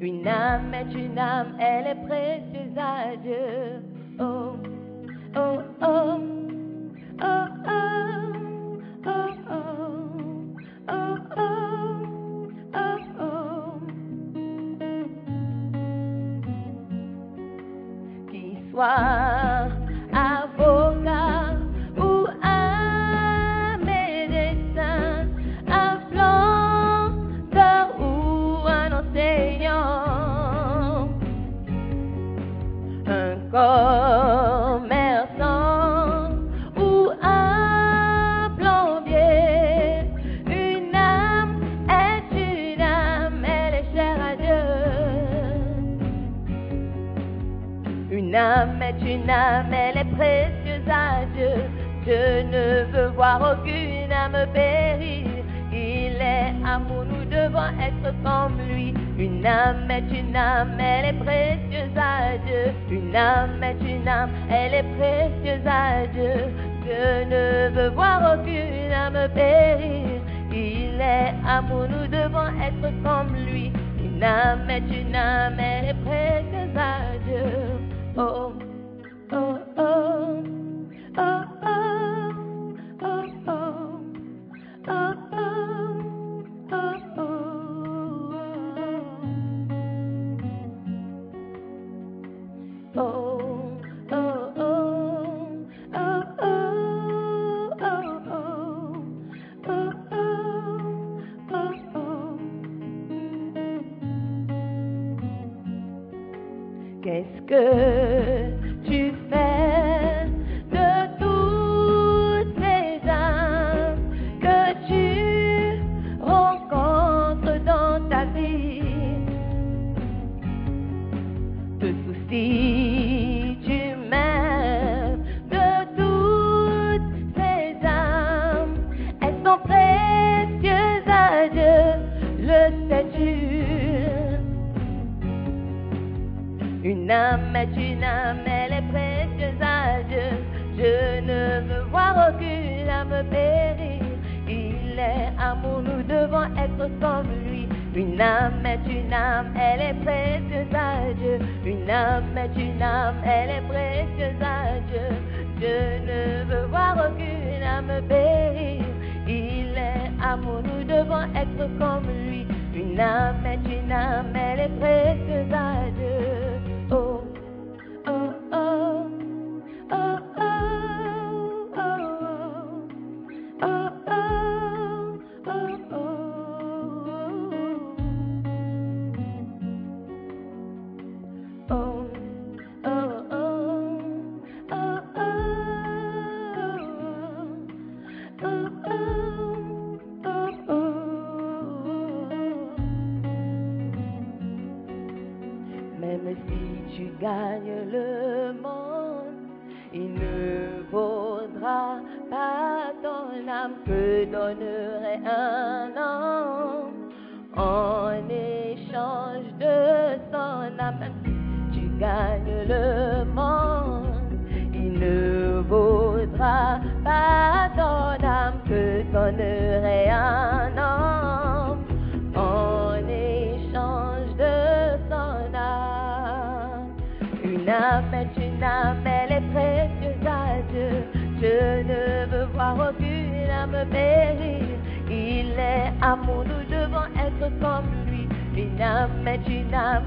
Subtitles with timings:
[0.00, 2.27] Une âme est une âme, elle est prête.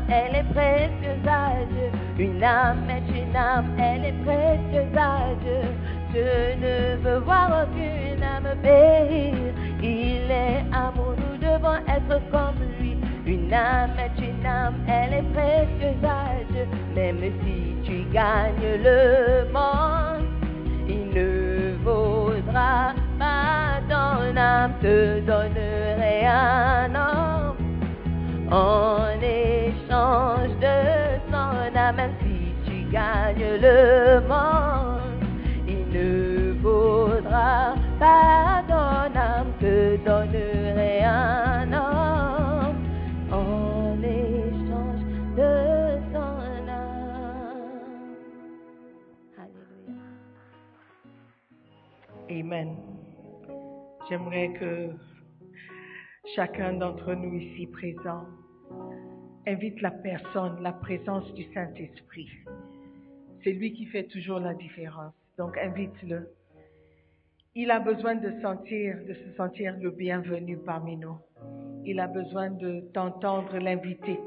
[0.07, 1.89] Elle est précieuse à Dieu.
[2.17, 5.61] Une âme est une âme, elle est précieuse à Dieu.
[6.13, 9.33] Je ne veux voir aucune âme périr.
[9.81, 12.97] Il est amour, nous devons être comme lui.
[13.25, 16.67] Une âme est une âme, elle est précieuse à Dieu.
[16.95, 20.27] Même si tu gagnes le monde,
[20.87, 27.30] il ne vaudra pas ton âme, te donnerait un homme
[28.51, 32.11] en échange de son âme.
[32.19, 35.23] Si tu gagnes le monde,
[35.67, 42.75] il ne vaudra pas ton âme, te donnerait un homme
[43.31, 45.05] en échange
[45.37, 47.71] de son âme.
[49.37, 50.03] Alléluia.
[52.29, 52.75] Amen.
[54.09, 54.89] J'aimerais que
[56.35, 58.25] chacun d'entre nous ici présents
[59.47, 62.29] invite la personne, la présence du Saint-Esprit.
[63.43, 65.13] C'est lui qui fait toujours la différence.
[65.37, 66.29] Donc invite-le.
[67.55, 71.17] Il a besoin de sentir, de se sentir le bienvenu parmi nous.
[71.85, 74.19] Il a besoin de t'entendre l'inviter.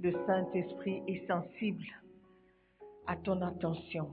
[0.00, 1.86] Le Saint-Esprit est sensible
[3.06, 4.08] à ton attention.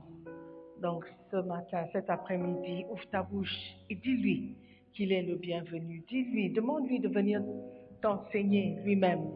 [0.80, 4.56] Donc ce matin, cet après-midi, ouvre ta bouche et dis-lui
[4.94, 6.02] qu'il est le bienvenu.
[6.08, 7.42] Dis-lui, demande-lui de venir
[8.02, 9.30] t'enseigner lui-même,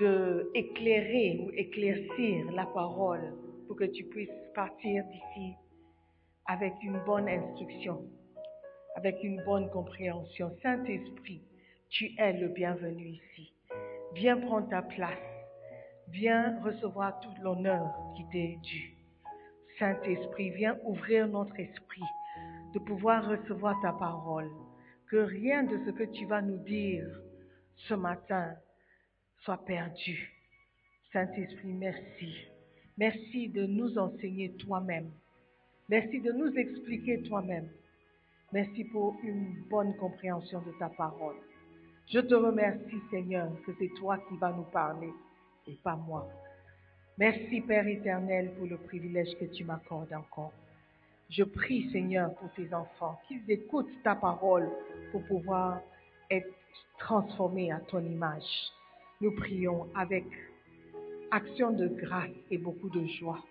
[0.00, 3.34] de éclairer ou éclaircir la parole
[3.66, 5.54] pour que tu puisses partir d'ici
[6.46, 8.04] avec une bonne instruction,
[8.94, 10.56] avec une bonne compréhension.
[10.62, 11.42] Saint-Esprit,
[11.88, 13.52] tu es le bienvenu ici.
[14.14, 15.18] Viens prendre ta place.
[16.08, 18.94] Viens recevoir tout l'honneur qui t'est dû.
[19.78, 22.02] Saint-Esprit, viens ouvrir notre esprit
[22.72, 24.50] de pouvoir recevoir ta parole.
[25.10, 27.06] Que rien de ce que tu vas nous dire
[27.88, 28.54] ce matin
[29.38, 30.32] soit perdu.
[31.12, 32.34] Saint-Esprit, merci.
[32.98, 35.10] Merci de nous enseigner toi-même.
[35.88, 37.68] Merci de nous expliquer toi-même.
[38.52, 41.36] Merci pour une bonne compréhension de ta parole.
[42.08, 45.12] Je te remercie, Seigneur, que c'est toi qui vas nous parler
[45.68, 46.28] et pas moi.
[47.18, 50.52] Merci, Père éternel, pour le privilège que tu m'accordes encore.
[51.30, 54.70] Je prie, Seigneur, pour tes enfants, qu'ils écoutent ta parole
[55.10, 55.80] pour pouvoir
[56.30, 56.52] être
[56.98, 58.70] transformés à ton image.
[59.20, 60.24] Nous prions avec
[61.30, 63.42] action de grâce et beaucoup de joie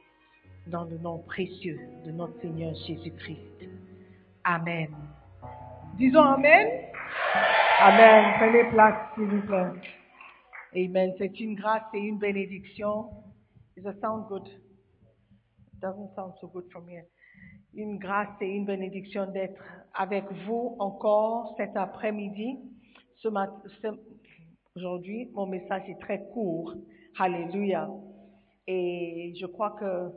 [0.68, 3.70] dans le nom précieux de notre Seigneur Jésus-Christ.
[4.44, 4.96] Amen.
[5.98, 6.68] Disons Amen.
[7.82, 8.34] Amen.
[8.38, 9.72] Prenez place, s'il vous plaît.
[10.76, 11.14] Amen.
[11.18, 13.10] C'est une grâce et une bénédiction.
[13.76, 14.48] Does it sound good?
[14.48, 17.06] It doesn't sound so good from here.
[17.76, 19.62] Une grâce et une bénédiction d'être
[19.94, 22.58] avec vous encore cet après-midi.
[23.18, 23.30] Ce
[23.82, 24.00] ce-
[24.76, 26.74] Aujourd'hui, mon message est très court.
[27.20, 27.90] Alléluia.
[28.68, 30.12] Et je crois que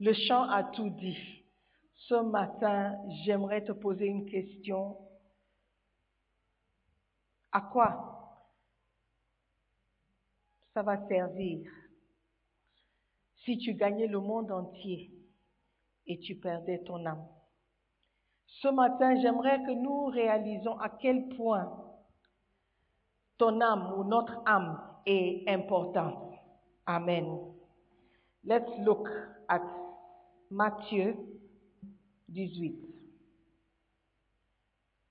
[0.00, 1.18] le chant a tout dit.
[1.94, 4.96] Ce matin, j'aimerais te poser une question.
[7.52, 8.08] À quoi
[10.74, 11.70] ça va servir
[13.44, 15.10] si tu gagnais le monde entier?
[16.12, 17.26] Et tu perdais ton âme?
[18.46, 21.72] Ce matin, j'aimerais que nous réalisons à quel point
[23.38, 26.34] ton âme ou notre âme est importante.
[26.84, 27.26] Amen.
[28.44, 29.08] Let's look
[29.48, 29.62] at
[30.50, 31.16] Matthieu
[32.28, 32.76] 18,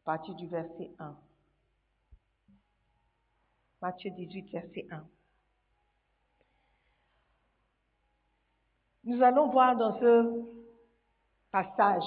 [0.02, 1.18] à partir du verset 1.
[3.82, 5.04] Matthieu 18, verset 1.
[9.06, 10.61] Nous allons voir dans ce
[11.52, 12.04] passage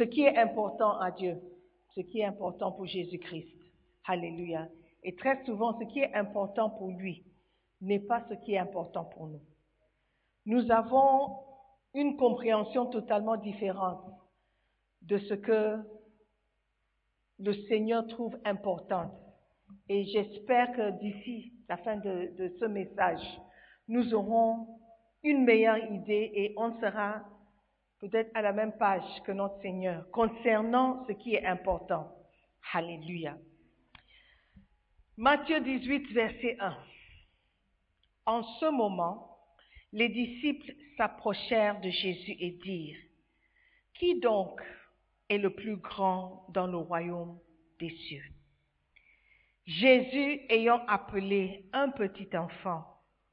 [0.00, 1.38] ce qui est important à Dieu,
[1.94, 3.54] ce qui est important pour Jésus-Christ.
[4.06, 4.66] Alléluia.
[5.02, 7.22] Et très souvent, ce qui est important pour lui
[7.82, 9.42] n'est pas ce qui est important pour nous.
[10.46, 11.36] Nous avons
[11.92, 14.02] une compréhension totalement différente
[15.02, 15.76] de ce que
[17.38, 19.10] le Seigneur trouve important.
[19.90, 23.40] Et j'espère que d'ici la fin de, de ce message,
[23.86, 24.79] nous aurons
[25.22, 27.22] une meilleure idée et on sera
[27.98, 32.10] peut-être à la même page que notre Seigneur concernant ce qui est important.
[32.72, 33.36] Alléluia.
[35.16, 36.76] Matthieu 18, verset 1.
[38.26, 39.38] En ce moment,
[39.92, 42.98] les disciples s'approchèrent de Jésus et dirent,
[43.94, 44.62] Qui donc
[45.28, 47.38] est le plus grand dans le royaume
[47.78, 48.24] des cieux?
[49.66, 52.84] Jésus, ayant appelé un petit enfant,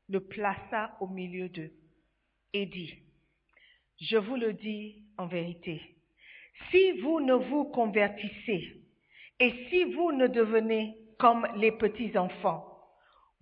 [0.09, 1.71] le plaça au milieu d'eux
[2.53, 2.93] et dit,
[3.99, 5.81] Je vous le dis en vérité,
[6.71, 8.81] si vous ne vous convertissez
[9.39, 12.65] et si vous ne devenez comme les petits enfants,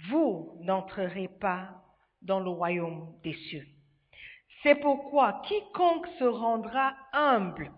[0.10, 1.70] vous n'entrerez pas
[2.22, 3.66] dans le royaume des cieux.
[4.64, 7.72] C'est pourquoi quiconque se rendra humble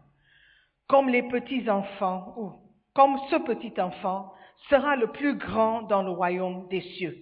[0.87, 2.53] comme les petits enfants ou
[2.93, 4.33] comme ce petit enfant
[4.69, 7.17] sera le plus grand dans le royaume des cieux.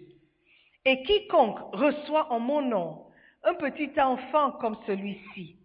[0.86, 3.05] Et quiconque reçoit en mon nom
[3.46, 5.58] un petit enfant comme celui-ci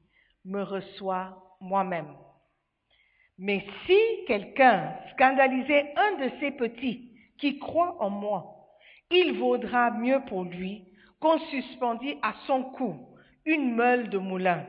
[0.44, 2.14] me reçoit moi-même.
[3.38, 8.68] Mais si quelqu'un scandalisait un de ces petits qui croit en moi,
[9.10, 10.86] il vaudra mieux pour lui
[11.20, 12.96] qu'on suspendit à son cou
[13.46, 14.66] une meule de moulin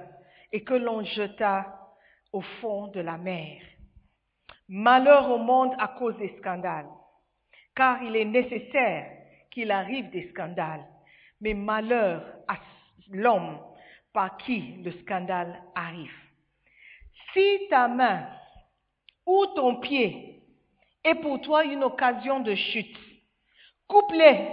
[0.53, 1.91] et que l'on jeta
[2.31, 3.61] au fond de la mer.
[4.69, 6.89] Malheur au monde à cause des scandales,
[7.75, 9.11] car il est nécessaire
[9.49, 10.87] qu'il arrive des scandales,
[11.41, 12.55] mais malheur à
[13.11, 13.59] l'homme
[14.13, 16.13] par qui le scandale arrive.
[17.33, 18.27] Si ta main
[19.25, 20.43] ou ton pied
[21.03, 22.97] est pour toi une occasion de chute,
[23.87, 24.47] coupe-les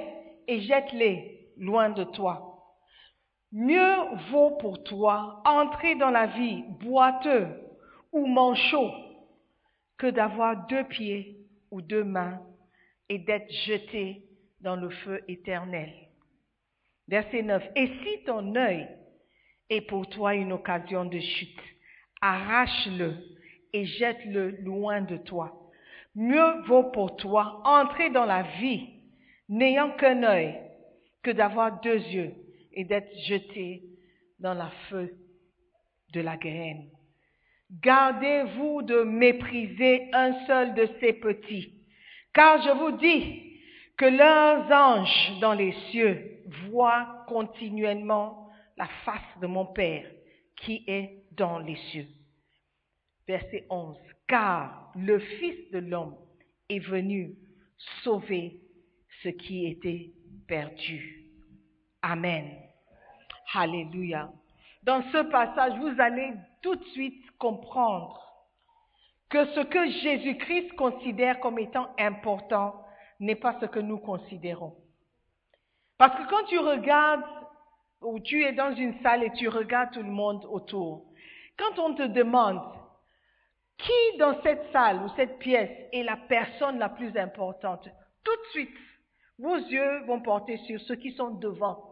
[0.46, 2.44] et jette-les loin de toi.
[3.50, 3.96] Mieux
[4.30, 7.48] vaut pour toi entrer dans la vie boiteux
[8.12, 8.90] ou manchot
[9.96, 12.40] que d'avoir deux pieds ou deux mains
[13.08, 14.22] et d'être jeté
[14.60, 16.07] dans le feu éternel.
[17.08, 17.62] Verset 9.
[17.74, 18.86] Et si ton œil
[19.70, 21.60] est pour toi une occasion de chute,
[22.20, 23.14] arrache-le
[23.72, 25.70] et jette-le loin de toi.
[26.14, 28.88] Mieux vaut pour toi entrer dans la vie
[29.48, 30.54] n'ayant qu'un œil
[31.22, 32.34] que d'avoir deux yeux
[32.72, 33.82] et d'être jeté
[34.38, 35.14] dans la feu
[36.12, 36.88] de la graine.
[37.70, 41.74] Gardez-vous de mépriser un seul de ces petits,
[42.32, 43.60] car je vous dis
[43.96, 46.37] que leurs anges dans les cieux
[46.68, 50.08] voient continuellement la face de mon Père
[50.56, 52.06] qui est dans les cieux.
[53.26, 53.96] Verset 11.
[54.26, 56.16] Car le Fils de l'homme
[56.68, 57.34] est venu
[58.02, 58.60] sauver
[59.22, 60.12] ce qui était
[60.46, 61.30] perdu.
[62.02, 62.50] Amen.
[63.54, 64.30] Alléluia.
[64.82, 68.20] Dans ce passage, vous allez tout de suite comprendre
[69.28, 72.82] que ce que Jésus-Christ considère comme étant important
[73.20, 74.76] n'est pas ce que nous considérons.
[75.98, 77.24] Parce que quand tu regardes,
[78.00, 81.04] ou tu es dans une salle et tu regardes tout le monde autour,
[81.58, 82.62] quand on te demande
[83.78, 87.88] qui dans cette salle ou cette pièce est la personne la plus importante,
[88.24, 88.76] tout de suite,
[89.38, 91.84] vos yeux vont porter sur ceux qui sont devant.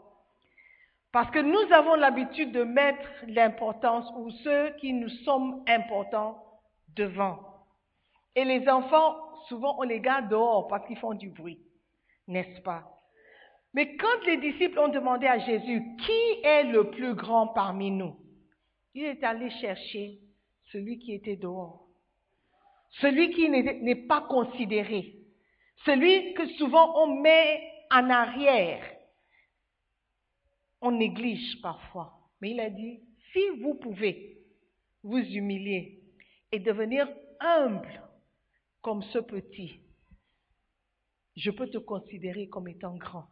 [1.12, 6.44] Parce que nous avons l'habitude de mettre l'importance ou ceux qui nous sommes importants
[6.94, 7.38] devant.
[8.34, 9.16] Et les enfants,
[9.48, 11.60] souvent, on les garde dehors parce qu'ils font du bruit,
[12.28, 12.95] n'est-ce pas?
[13.76, 18.16] Mais quand les disciples ont demandé à Jésus, qui est le plus grand parmi nous?
[18.94, 20.18] Il est allé chercher
[20.72, 21.86] celui qui était dehors,
[23.02, 25.18] celui qui n'est pas considéré,
[25.84, 28.82] celui que souvent on met en arrière,
[30.80, 32.18] on néglige parfois.
[32.40, 33.00] Mais il a dit,
[33.34, 34.38] si vous pouvez
[35.02, 36.00] vous humilier
[36.50, 37.06] et devenir
[37.40, 38.02] humble
[38.80, 39.80] comme ce petit,
[41.36, 43.28] je peux te considérer comme étant grand.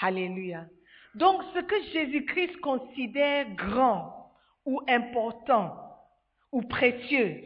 [0.00, 0.66] Alléluia.
[1.14, 4.32] Donc ce que Jésus-Christ considère grand
[4.64, 5.74] ou important
[6.52, 7.42] ou précieux,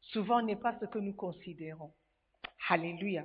[0.00, 1.92] souvent n'est pas ce que nous considérons.
[2.68, 3.24] Alléluia.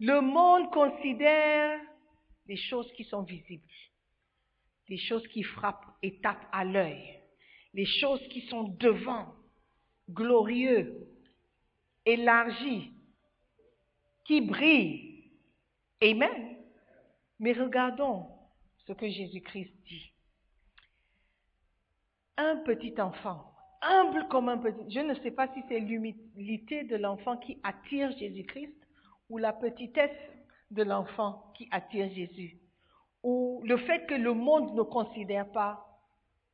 [0.00, 1.80] Le monde considère
[2.48, 3.62] les choses qui sont visibles,
[4.88, 7.20] les choses qui frappent et tapent à l'œil,
[7.72, 9.34] les choses qui sont devant,
[10.10, 11.08] glorieux,
[12.04, 12.92] élargies,
[14.24, 15.30] qui brillent.
[16.02, 16.51] Amen.
[17.42, 18.28] Mais regardons
[18.86, 20.12] ce que Jésus-Christ dit.
[22.38, 24.90] Un petit enfant humble comme un petit.
[24.90, 28.74] Je ne sais pas si c'est l'humilité de l'enfant qui attire Jésus-Christ
[29.28, 30.16] ou la petitesse
[30.70, 32.58] de l'enfant qui attire Jésus
[33.22, 35.84] ou le fait que le monde ne considère pas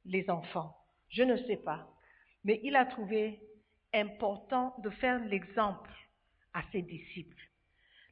[0.04, 0.76] les enfants.
[1.10, 1.86] Je ne sais pas.
[2.44, 3.40] Mais il a trouvé
[3.94, 5.90] important de faire l'exemple
[6.54, 7.47] à ses disciples.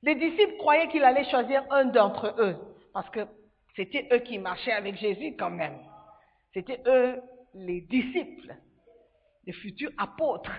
[0.03, 2.57] Les disciples croyaient qu'il allait choisir un d'entre eux,
[2.93, 3.27] parce que
[3.75, 5.79] c'était eux qui marchaient avec Jésus quand même.
[6.55, 7.21] C'était eux
[7.55, 8.55] les disciples,
[9.45, 10.53] les futurs apôtres,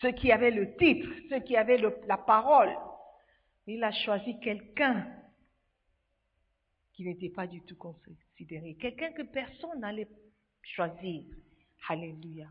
[0.00, 2.74] ceux qui avaient le titre, ceux qui avaient la parole.
[3.66, 5.06] Il a choisi quelqu'un
[6.92, 10.08] qui n'était pas du tout considéré, quelqu'un que personne n'allait
[10.62, 11.24] choisir.
[11.88, 12.46] Alléluia.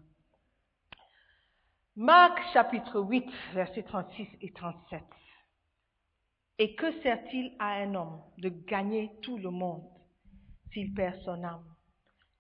[1.96, 5.04] Marc chapitre 8, versets 36 et 37.
[6.62, 9.90] Et que sert-il à un homme de gagner tout le monde
[10.74, 11.64] s'il perd son âme?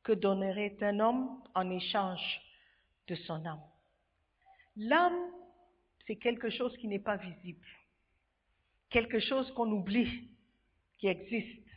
[0.03, 2.41] Que donnerait un homme en échange
[3.07, 3.63] de son âme?
[4.75, 5.31] L'âme,
[6.05, 7.65] c'est quelque chose qui n'est pas visible,
[8.89, 10.29] quelque chose qu'on oublie,
[10.97, 11.67] qui existe,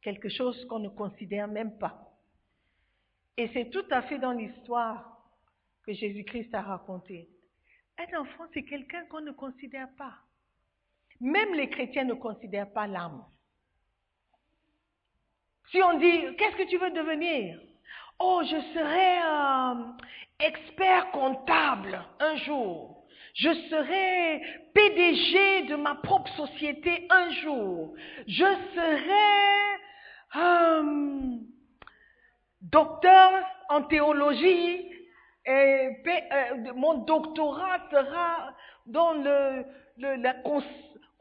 [0.00, 2.00] quelque chose qu'on ne considère même pas.
[3.36, 5.22] Et c'est tout à fait dans l'histoire
[5.82, 7.28] que Jésus-Christ a racontée.
[7.98, 10.23] Un enfant, c'est quelqu'un qu'on ne considère pas.
[11.20, 13.24] Même les chrétiens ne considèrent pas l'âme.
[15.70, 17.58] Si on dit, qu'est-ce que tu veux devenir?
[18.18, 19.84] Oh, je serai euh,
[20.38, 23.04] expert comptable un jour.
[23.34, 24.40] Je serai
[24.72, 27.94] PDG de ma propre société un jour.
[28.28, 28.44] Je
[28.74, 29.80] serai
[30.36, 31.38] euh,
[32.62, 33.32] docteur
[33.68, 34.88] en théologie
[35.46, 38.54] et euh, mon doctorat sera
[38.86, 39.64] dans le,
[39.98, 40.36] la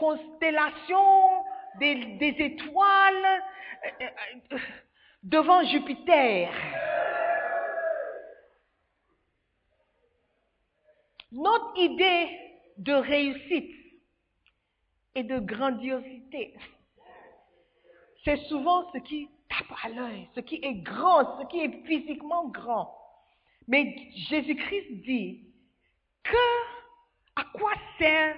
[0.04, 1.46] constellation
[1.80, 3.42] des, étoiles
[4.02, 4.06] euh,
[4.52, 4.58] euh,
[5.24, 6.52] devant Jupiter.
[11.32, 12.28] Notre idée
[12.78, 13.76] de réussite
[15.16, 16.54] et de grandiosité,
[18.26, 22.50] c'est souvent ce qui tape à l'œil, ce qui est grand, ce qui est physiquement
[22.50, 22.94] grand.
[23.70, 23.96] Mais
[24.30, 25.46] Jésus-Christ dit
[26.24, 26.46] que
[27.38, 28.36] à quoi sert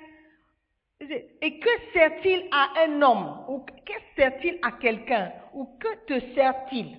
[0.99, 6.97] et que sert-il à un homme ou que sert-il à quelqu'un ou que te sert-il?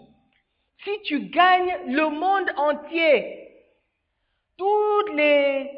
[0.84, 3.48] Si tu gagnes le monde entier,
[4.56, 5.70] tous les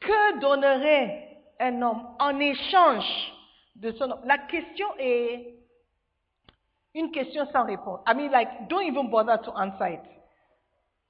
[0.00, 3.32] Que donnerait un homme en échange
[3.76, 4.22] de son âme?
[4.24, 5.61] La question est
[6.94, 8.00] une question sans réponse.
[8.06, 10.00] I mean, like, don't even bother to answer it.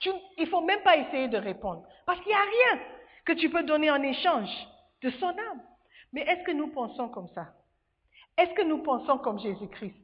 [0.05, 1.87] il ne faut même pas essayer de répondre.
[2.07, 2.83] Parce qu'il n'y a rien
[3.25, 4.51] que tu peux donner en échange
[5.03, 5.63] de son âme.
[6.13, 7.55] Mais est-ce que nous pensons comme ça?
[8.37, 9.97] Est-ce que nous pensons comme Jésus-Christ?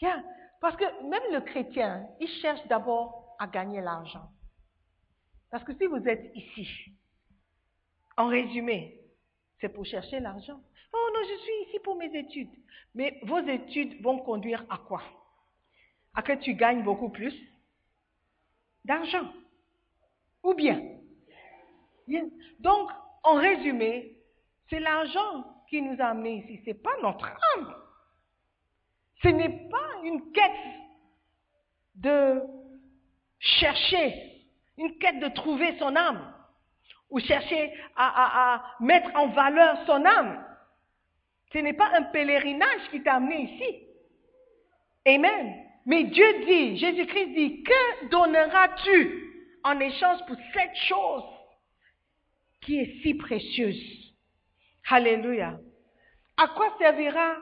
[0.00, 0.22] Yeah.
[0.60, 4.28] Parce que même le chrétien, il cherche d'abord à gagner l'argent.
[5.50, 6.68] Parce que si vous êtes ici,
[8.16, 9.00] en résumé,
[9.60, 10.60] c'est pour chercher l'argent.
[10.96, 12.50] Oh non, je suis ici pour mes études.
[12.94, 15.02] Mais vos études vont conduire à quoi?
[16.14, 17.34] À que tu gagnes beaucoup plus
[18.84, 19.30] d'argent.
[20.42, 20.80] Ou bien
[22.60, 22.90] Donc,
[23.22, 24.16] en résumé,
[24.70, 26.62] c'est l'argent qui nous a amenés ici.
[26.64, 27.74] Ce n'est pas notre âme.
[29.22, 30.50] Ce n'est pas une quête
[31.96, 32.42] de
[33.38, 34.46] chercher,
[34.78, 36.32] une quête de trouver son âme,
[37.10, 40.45] ou chercher à mettre en valeur son âme.
[41.52, 43.86] Ce n'est pas un pèlerinage qui t'a amené ici.
[45.06, 45.54] Amen.
[45.86, 51.22] Mais Dieu dit, Jésus-Christ dit, que donneras-tu en échange pour cette chose
[52.62, 54.12] qui est si précieuse?
[54.90, 55.58] Alléluia.
[56.36, 57.36] À quoi servira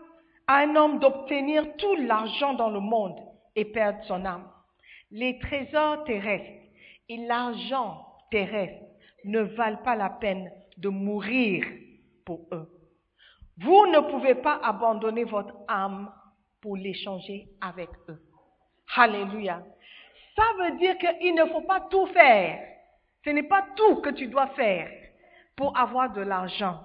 [0.47, 3.19] à un homme d'obtenir tout l'argent dans le monde
[3.57, 4.51] et perdre son âme?
[5.11, 6.69] Les trésors terrestres
[7.09, 8.85] et l'argent terrestre
[9.25, 11.64] ne valent pas la peine de mourir
[12.27, 12.74] pour eux.
[13.59, 16.12] Vous ne pouvez pas abandonner votre âme
[16.61, 18.21] pour l'échanger avec eux.
[18.97, 19.62] Alléluia.
[20.37, 22.61] Ça veut dire qu'il ne faut pas tout faire.
[23.25, 24.90] Ce n'est pas tout que tu dois faire
[25.57, 26.81] pour avoir de l'argent,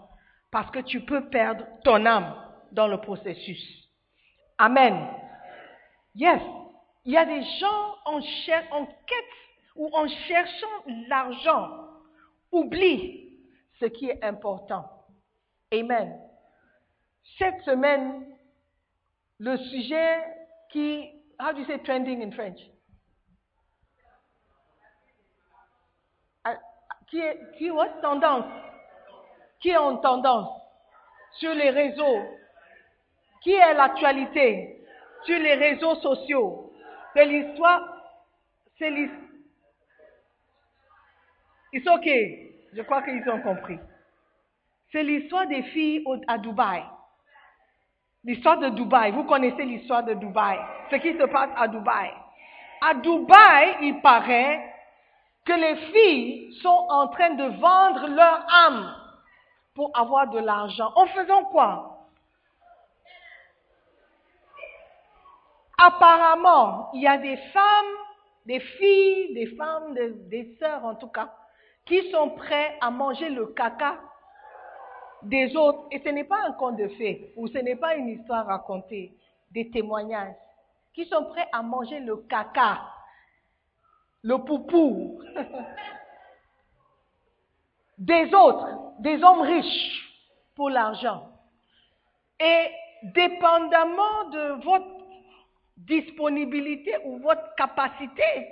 [0.51, 2.35] parce que tu peux perdre ton âme
[2.71, 3.89] dans le processus.
[4.57, 5.07] Amen.
[6.15, 6.41] Yes.
[7.05, 9.25] Il y a des gens en, en quête
[9.75, 10.67] ou en cherchant
[11.07, 11.69] l'argent,
[12.51, 13.39] oublient
[13.79, 14.85] ce qui est important.
[15.73, 16.28] Amen.
[17.37, 18.25] Cette semaine,
[19.39, 20.23] le sujet
[20.71, 22.59] qui, how do you say trending in French?
[26.43, 26.57] Ah,
[27.07, 27.69] qui est, qui?
[28.01, 28.45] Tendance.
[29.59, 30.49] Qui est en tendance
[31.33, 32.21] sur les réseaux?
[33.41, 34.85] Qui est l'actualité
[35.23, 36.73] sur les réseaux sociaux?
[37.13, 37.81] C'est l'histoire,
[38.77, 39.29] c'est l'histoire.
[41.71, 42.67] It's okay.
[42.73, 43.79] Je crois qu'ils ont compris.
[44.91, 46.83] C'est l'histoire des filles à Dubaï.
[48.23, 49.11] L'histoire de Dubaï.
[49.11, 50.59] Vous connaissez l'histoire de Dubaï.
[50.91, 52.11] Ce qui se passe à Dubaï.
[52.81, 54.73] À Dubaï, il paraît
[55.45, 58.95] que les filles sont en train de vendre leur âme
[59.73, 60.91] pour avoir de l'argent.
[60.95, 61.95] En faisant quoi?
[65.77, 67.95] Apparemment, il y a des femmes,
[68.45, 71.33] des filles, des femmes, des, des sœurs en tout cas,
[71.85, 73.97] qui sont prêts à manger le caca
[75.23, 75.87] des autres.
[75.91, 79.13] Et ce n'est pas un conte de fées, ou ce n'est pas une histoire racontée,
[79.51, 80.35] des témoignages,
[80.93, 82.81] qui sont prêts à manger le caca,
[84.23, 85.21] le poupou
[87.97, 90.09] des autres, des hommes riches
[90.55, 91.29] pour l'argent.
[92.39, 92.71] Et
[93.03, 94.99] dépendamment de votre
[95.77, 98.47] disponibilité ou votre capacité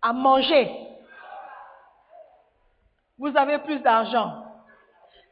[0.00, 0.70] à manger,
[3.18, 4.41] vous avez plus d'argent.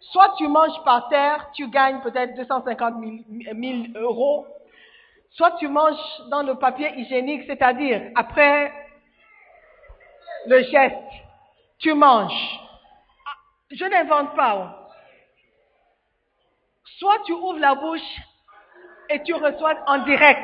[0.00, 4.46] Soit tu manges par terre, tu gagnes peut-être 250 000 euros.
[5.30, 5.96] Soit tu manges
[6.30, 8.72] dans le papier hygiénique, c'est-à-dire après
[10.46, 10.96] le geste,
[11.78, 12.60] tu manges.
[13.26, 13.38] Ah,
[13.70, 14.88] je n'invente pas.
[16.98, 18.16] Soit tu ouvres la bouche
[19.10, 20.42] et tu reçois en direct.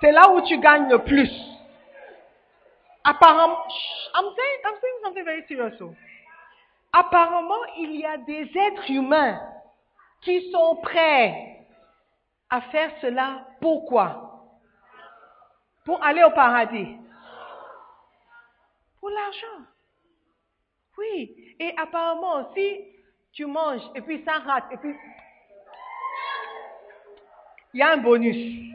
[0.00, 1.30] C'est là où tu gagnes le plus.
[3.04, 3.58] Apparemment,
[4.14, 5.94] I'm saying, I'm saying something very serious.
[6.92, 9.40] Apparemment, il y a des êtres humains
[10.22, 11.66] qui sont prêts
[12.48, 13.46] à faire cela.
[13.60, 14.48] Pourquoi?
[15.84, 16.96] Pour aller au paradis.
[18.98, 19.66] Pour l'argent.
[20.98, 21.56] Oui.
[21.58, 22.80] Et apparemment, si
[23.32, 24.94] tu manges et puis ça rate, et puis
[27.72, 28.70] il y a un bonus.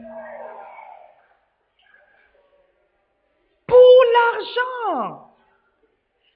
[4.15, 5.34] l'argent.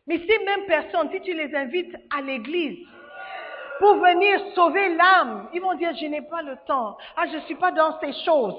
[0.10, 2.80] Mais ces mêmes personnes, si tu les invites à l'église
[3.78, 6.98] pour venir sauver l'âme, ils vont dire, je n'ai pas le temps.
[7.15, 8.56] Ah, je ne suis pas dans ces choses.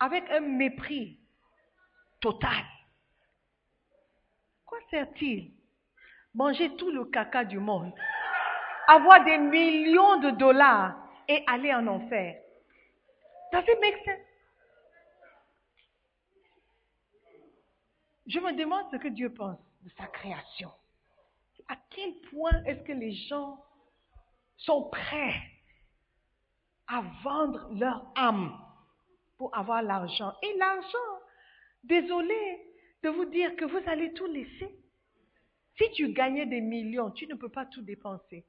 [0.00, 1.20] Avec un mépris
[2.20, 2.64] total.
[4.66, 5.52] Quoi sert-il
[6.34, 7.92] Manger tout le caca du monde,
[8.88, 10.96] avoir des millions de dollars
[11.28, 12.40] et aller en enfer.
[13.52, 14.18] Ça fait make sense?
[18.26, 19.58] Je me demande ce que Dieu pense
[19.96, 20.70] sa création.
[21.68, 23.62] À quel point est-ce que les gens
[24.56, 25.40] sont prêts
[26.86, 28.58] à vendre leur âme
[29.36, 30.34] pour avoir l'argent?
[30.42, 31.22] Et l'argent,
[31.84, 34.74] désolé de vous dire que vous allez tout laisser.
[35.76, 38.46] Si tu gagnais des millions, tu ne peux pas tout dépenser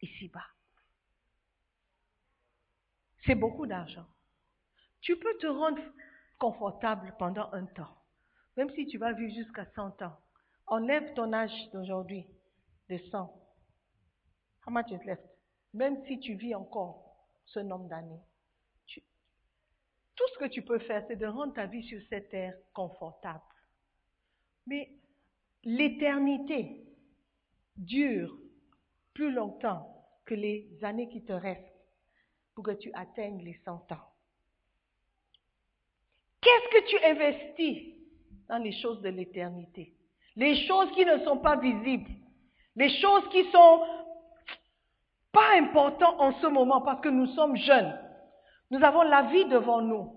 [0.00, 0.46] ici-bas.
[3.26, 4.06] C'est beaucoup d'argent.
[5.00, 5.82] Tu peux te rendre
[6.38, 7.94] confortable pendant un temps.
[8.56, 10.18] Même si tu vas vivre jusqu'à 100 ans,
[10.68, 12.26] enlève ton âge d'aujourd'hui
[12.88, 13.32] de 100.
[14.66, 14.98] How much is?
[15.74, 18.20] Même si tu vis encore ce nombre d'années,
[20.18, 23.40] tout ce que tu peux faire, c'est de rendre ta vie sur cette terre confortable.
[24.66, 24.90] Mais
[25.62, 26.84] l'éternité
[27.76, 28.36] dure
[29.14, 31.64] plus longtemps que les années qui te restent
[32.54, 34.12] pour que tu atteignes les 100 ans.
[36.40, 37.94] Qu'est-ce que tu investis
[38.48, 39.94] dans les choses de l'éternité?
[40.38, 42.10] Les choses qui ne sont pas visibles.
[42.76, 43.82] Les choses qui sont
[45.32, 47.98] pas importantes en ce moment parce que nous sommes jeunes.
[48.70, 50.14] Nous avons la vie devant nous.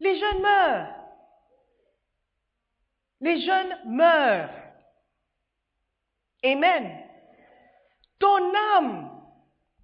[0.00, 0.94] Les jeunes meurent.
[3.20, 4.50] Les jeunes meurent.
[6.44, 6.98] Amen.
[8.18, 9.10] Ton âme,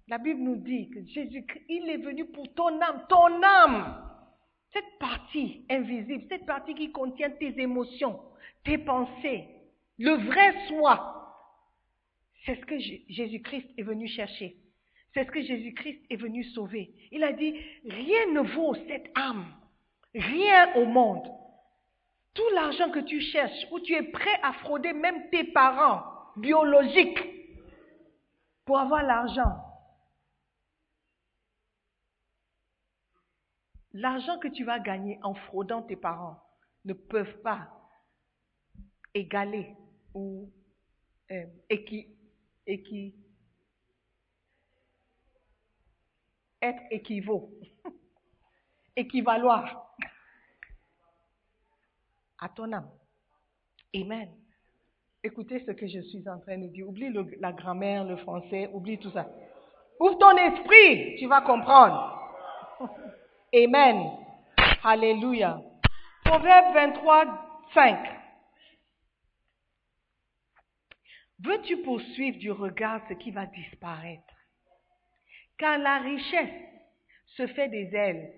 [0.09, 4.10] la Bible nous dit que Jésus-Christ, il est venu pour ton âme, ton âme.
[4.73, 8.19] Cette partie invisible, cette partie qui contient tes émotions,
[8.63, 9.47] tes pensées,
[9.97, 11.17] le vrai soi,
[12.45, 14.55] c'est ce que Jésus-Christ est venu chercher.
[15.13, 16.93] C'est ce que Jésus-Christ est venu sauver.
[17.11, 17.53] Il a dit,
[17.85, 19.45] rien ne vaut cette âme.
[20.15, 21.27] Rien au monde.
[22.33, 26.03] Tout l'argent que tu cherches, où tu es prêt à frauder même tes parents
[26.37, 27.19] biologiques
[28.65, 29.70] pour avoir l'argent.
[33.93, 36.41] L'argent que tu vas gagner en fraudant tes parents
[36.85, 37.69] ne peuvent pas
[39.13, 39.75] égaler
[40.13, 40.49] ou
[41.31, 42.07] euh, qui
[46.61, 47.51] être équivaut,
[48.95, 49.95] équivaloir
[52.39, 52.89] à ton âme.
[53.95, 54.29] Amen.
[55.23, 56.87] Écoutez ce que je suis en train de dire.
[56.87, 59.29] Oublie la grammaire, le français, oublie tout ça.
[59.99, 62.17] Ouvre ton esprit, tu vas comprendre.
[63.53, 64.17] Amen.
[64.81, 65.61] Alléluia.
[66.23, 67.25] Proverbe 23,
[67.73, 67.99] 5.
[71.39, 74.33] Veux-tu poursuivre du regard ce qui va disparaître?
[75.57, 76.49] Car la richesse
[77.25, 78.31] se fait des ailes,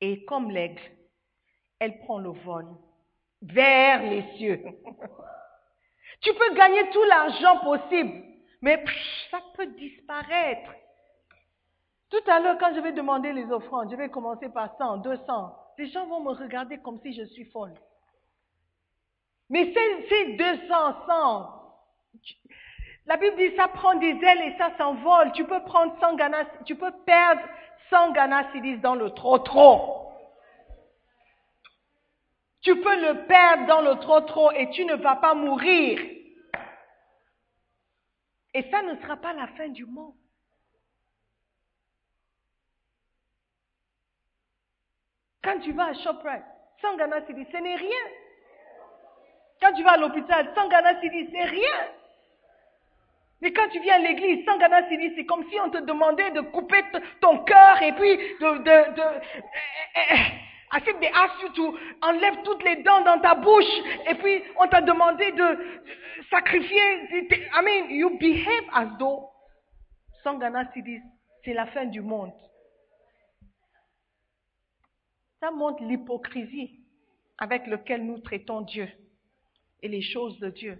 [0.00, 0.80] et comme l'aigle,
[1.80, 2.66] elle prend le vol
[3.42, 4.62] vers les cieux.
[6.20, 8.22] tu peux gagner tout l'argent possible,
[8.62, 8.84] mais
[9.32, 10.70] ça peut disparaître.
[12.10, 15.56] Tout à l'heure, quand je vais demander les offrandes, je vais commencer par 100, 200.
[15.78, 17.74] Les gens vont me regarder comme si je suis folle.
[19.50, 21.58] Mais c'est 200, 100,
[23.08, 25.32] la Bible dit ça prend des ailes et ça s'envole.
[25.32, 27.40] Tu peux prendre 100 ganas, tu peux perdre
[27.88, 30.12] 100 ganas dans le trop trop.
[32.60, 35.98] Tu peux le perdre dans le trop trop et tu ne vas pas mourir.
[38.52, 40.14] Et ça ne sera pas la fin du monde.
[45.48, 46.44] Quand tu vas à ShopRite,
[46.82, 48.04] 100 ganas ce n'est rien.
[49.62, 51.88] Quand tu vas à l'hôpital, 100 ganas c'est rien.
[53.40, 56.42] Mais quand tu viens à l'église, sans Ghana c'est comme si on te demandait de
[56.42, 56.82] couper
[57.22, 59.06] ton cœur et puis de, de, de,
[60.92, 61.62] de des astuces, tu
[62.02, 63.64] enlèves toutes les dents dans ta bouche
[64.06, 65.80] et puis on t'a demandé de
[66.28, 66.82] sacrifier.
[67.12, 69.30] I mean, you behave as though
[70.22, 70.64] sans Ghana
[71.42, 72.32] c'est la fin du monde.
[75.40, 76.80] Ça montre l'hypocrisie
[77.38, 78.88] avec laquelle nous traitons Dieu
[79.80, 80.78] et les choses de Dieu.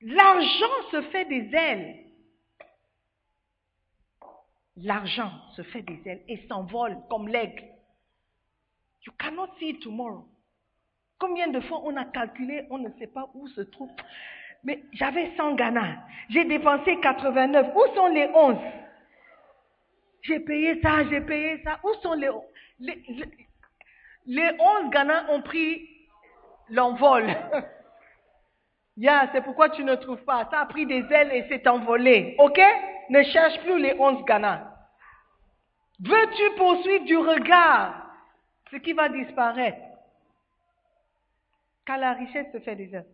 [0.00, 2.04] L'argent se fait des ailes.
[4.76, 7.64] L'argent se fait des ailes et s'envole comme l'aigle.
[9.06, 10.26] You cannot see tomorrow.
[11.18, 13.90] Combien de fois on a calculé, on ne sait pas où se trouve.
[14.64, 16.04] Mais j'avais 100 Ghana.
[16.30, 17.74] J'ai dépensé 89.
[17.74, 18.56] Où sont les 11
[20.22, 21.78] J'ai payé ça, j'ai payé ça.
[21.84, 22.42] Où sont les 11
[22.86, 23.02] les,
[24.26, 25.88] les 11 Ghana ont pris
[26.68, 27.26] l'envol.
[28.96, 30.48] Yeah, c'est pourquoi tu ne trouves pas.
[30.52, 32.36] Ça a pris des ailes et s'est envolé.
[32.38, 32.60] OK?
[33.10, 34.72] Ne cherche plus les onze Ghana.
[35.98, 38.08] Veux-tu poursuivre du regard
[38.70, 39.80] ce qui va disparaître?
[41.84, 43.08] Car la richesse se fait des ailes.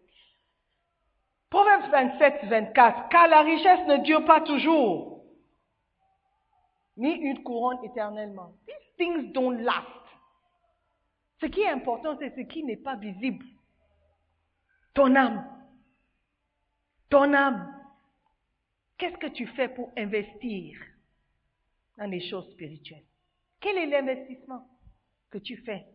[1.49, 3.09] Proverbe 27, 24.
[3.09, 5.25] Car la richesse ne dure pas toujours,
[6.99, 8.53] ni une couronne éternellement.
[9.01, 9.87] Things don't last.
[11.41, 13.47] Ce qui est important, c'est ce qui n'est pas visible.
[14.93, 15.43] Ton âme,
[17.09, 17.75] ton âme,
[18.99, 20.79] qu'est-ce que tu fais pour investir
[21.97, 23.07] dans les choses spirituelles?
[23.59, 24.69] Quel est l'investissement
[25.31, 25.87] que tu fais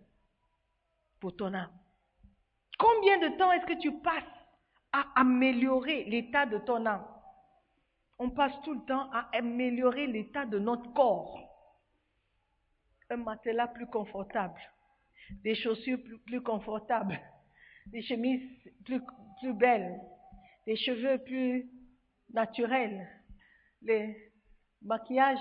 [1.20, 1.78] pour ton âme?
[2.80, 4.24] Combien de temps est-ce que tu passes
[4.94, 7.06] à améliorer l'état de ton âme?
[8.18, 11.45] On passe tout le temps à améliorer l'état de notre corps.
[13.10, 14.60] Un matelas plus confortable,
[15.44, 17.20] des chaussures plus, confortables,
[17.88, 18.50] des chemises
[18.84, 19.02] plus,
[19.40, 20.00] plus belles,
[20.66, 21.70] les cheveux plus
[22.34, 23.08] naturels,
[23.84, 24.32] les
[24.82, 25.38] maquillages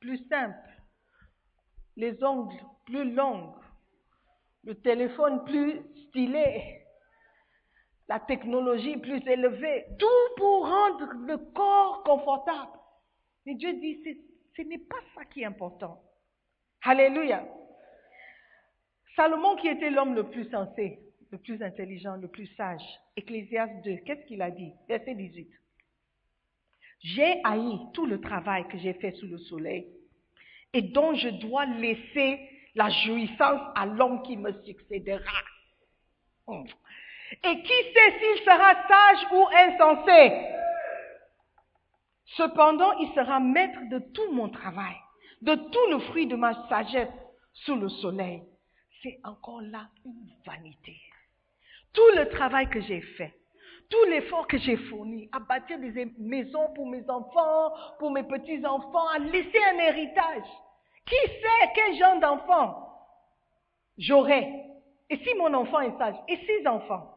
[0.00, 0.56] plus simples,
[1.96, 3.54] les ongles plus longs,
[4.62, 6.84] le téléphone plus stylé,
[8.08, 12.78] la technologie plus élevée, tout pour rendre le corps confortable.
[13.46, 14.00] Mais Dieu dit,
[14.56, 16.00] ce n'est pas ça qui est important.
[16.84, 17.44] Alléluia.
[19.16, 20.98] Salomon qui était l'homme le plus sensé,
[21.30, 22.82] le plus intelligent, le plus sage.
[23.16, 24.72] Ecclésiaste 2, qu'est-ce qu'il a dit?
[24.88, 25.48] Verset 18.
[27.00, 29.86] J'ai haï tout le travail que j'ai fait sous le soleil
[30.72, 35.40] et dont je dois laisser la jouissance à l'homme qui me succédera.
[36.46, 36.64] Hmm.
[37.44, 40.54] Et qui sait s'il sera sage ou insensé?
[42.36, 44.96] Cependant, il sera maître de tout mon travail,
[45.42, 47.08] de tout le fruit de ma sagesse
[47.52, 48.42] sous le soleil.
[49.02, 50.96] C'est encore là une vanité.
[51.92, 53.34] Tout le travail que j'ai fait,
[53.90, 59.08] tout l'effort que j'ai fourni à bâtir des maisons pour mes enfants, pour mes petits-enfants,
[59.08, 60.46] à laisser un héritage.
[61.06, 62.88] Qui sait quel genre d'enfant
[63.98, 64.48] j'aurai
[65.10, 67.10] Et si mon enfant est sage Et ses enfants?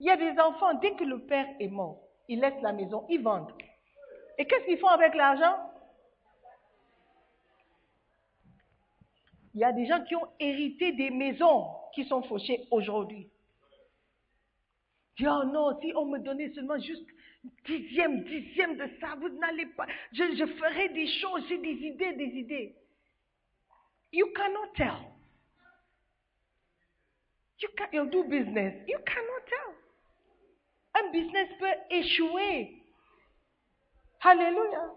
[0.00, 3.04] Il y a des enfants, dès que le père est mort, ils laissent la maison,
[3.10, 3.52] ils vendent.
[4.38, 5.69] Et qu'est-ce qu'ils font avec l'argent?
[9.54, 13.28] Il y a des gens qui ont hérité des maisons qui sont fauchées aujourd'hui.
[15.20, 17.06] oh non, si on me donnait seulement juste
[17.64, 19.86] dixième, dixième de ça, vous n'allez pas.
[20.12, 22.76] Je, ferai des choses, j'ai des idées, des idées.
[24.12, 24.98] You cannot tell.
[27.58, 28.74] You can, you do business.
[28.88, 29.74] You cannot tell.
[30.94, 32.82] Un business peut échouer.
[34.22, 34.94] Alléluia.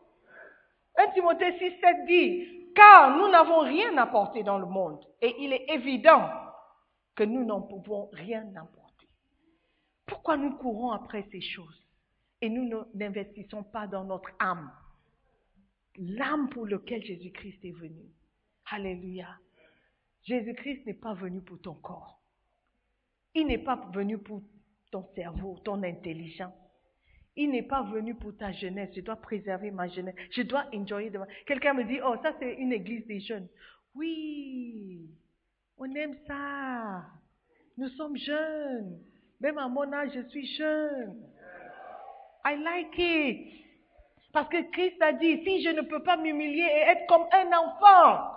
[0.98, 5.54] 1 Timothée 6, 7 dit, car nous n'avons rien apporté dans le monde et il
[5.54, 6.30] est évident
[7.16, 9.08] que nous n'en pouvons rien apporter.
[10.06, 11.88] Pourquoi nous courons après ces choses
[12.42, 14.72] et nous n'investissons pas dans notre âme?
[15.98, 18.04] L'âme pour laquelle Jésus-Christ est venu.
[18.72, 19.28] Alléluia.
[20.24, 22.20] Jésus-Christ n'est pas venu pour ton corps.
[23.36, 24.42] Il n'est pas venu pour
[24.92, 26.63] ton cerveau, ton intelligence.
[27.36, 28.92] Il n'est pas venu pour ta jeunesse.
[28.96, 30.16] Je dois préserver ma jeunesse.
[30.32, 31.12] Je dois enjoyer.
[31.48, 33.48] Quelqu'un me dit, oh, ça c'est une église des jeunes.
[33.96, 35.10] Oui,
[35.78, 37.06] on aime ça.
[37.78, 39.00] Nous sommes jeunes.
[39.40, 41.28] Même à mon âge, je suis jeune.
[42.46, 43.66] I like it.
[44.32, 47.52] Parce que Christ a dit, si je ne peux pas m'humilier et être comme un
[47.58, 48.32] enfant,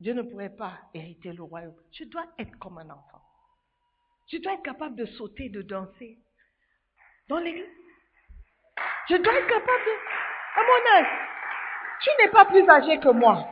[0.00, 1.74] je ne pourrais pas hériter le royaume.
[1.92, 3.22] Je dois être comme un enfant.
[4.28, 6.18] Je dois être capable de sauter, de danser
[7.38, 7.66] l'église.
[9.08, 10.22] Je dois être capable de...
[10.54, 11.06] À mon âge,
[12.02, 13.48] tu n'es pas plus âgé que moi.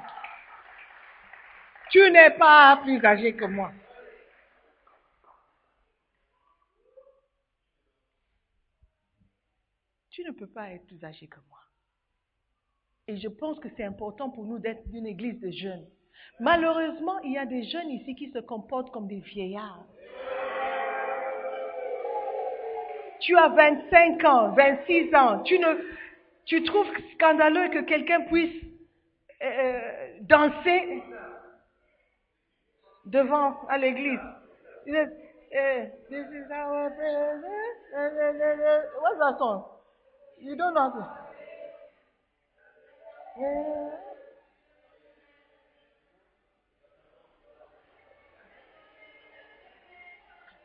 [1.91, 3.73] Tu n'es pas plus âgé que moi.
[10.11, 11.61] Tu ne peux pas être plus âgé que moi.
[13.09, 15.89] Et je pense que c'est important pour nous d'être une église de jeunes.
[16.39, 19.85] Malheureusement, il y a des jeunes ici qui se comportent comme des vieillards.
[23.21, 25.75] Tu as 25 ans, 26 ans, tu, ne,
[26.47, 28.63] tu trouves scandaleux que quelqu'un puisse
[29.43, 29.81] euh,
[30.23, 31.03] danser
[33.07, 34.21] devant à l'église.
[34.87, 35.07] this
[36.11, 36.91] is our
[39.01, 39.65] What's that song?
[40.41, 41.07] You don't know.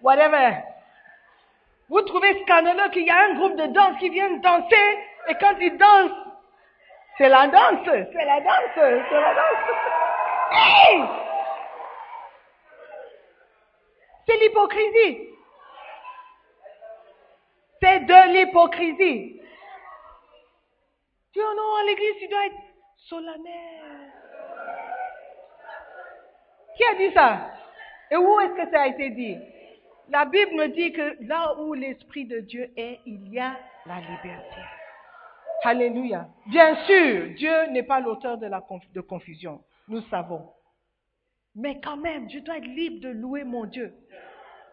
[0.05, 0.74] whatever.
[1.89, 5.55] Vous trouvez scandaleux qu'il y a un groupe de danse qui vient danser et quand
[5.59, 6.11] ils dansent,
[7.17, 9.75] c'est la danse, c'est la danse, c'est la danse.
[10.51, 11.03] Hey!
[14.27, 15.29] C'est l'hypocrisie.
[17.81, 19.41] C'est de l'hypocrisie.
[21.33, 22.55] Tu oh non, l'église, tu dois être
[23.09, 24.11] solennel.
[26.75, 27.51] Qui a dit ça?
[28.11, 29.37] Et où est-ce que ça a été dit?
[30.09, 33.99] La Bible me dit que là où l'Esprit de Dieu est, il y a la
[33.99, 34.61] liberté.
[35.63, 36.27] Alléluia.
[36.47, 38.61] Bien sûr, Dieu n'est pas l'auteur de la
[38.93, 39.63] de confusion.
[39.87, 40.51] Nous savons.
[41.55, 43.93] Mais quand même, je dois être libre de louer mon Dieu.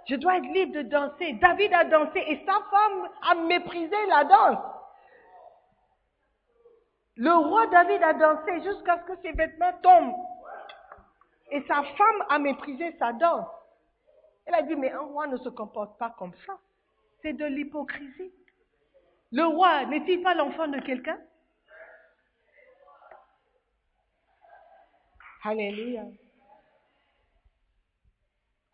[0.08, 1.32] Je dois être libre de danser.
[1.34, 4.64] David a dansé et sa femme a méprisé la danse.
[7.16, 10.14] Le roi David a dansé jusqu'à ce que ses vêtements tombent.
[11.52, 13.46] Et sa femme a méprisé sa danse.
[14.46, 16.58] Elle a dit, mais un roi ne se comporte pas comme ça.
[17.22, 18.32] C'est de l'hypocrisie.
[19.30, 21.18] Le roi n'est-il pas l'enfant de quelqu'un?
[25.44, 26.04] Alléluia.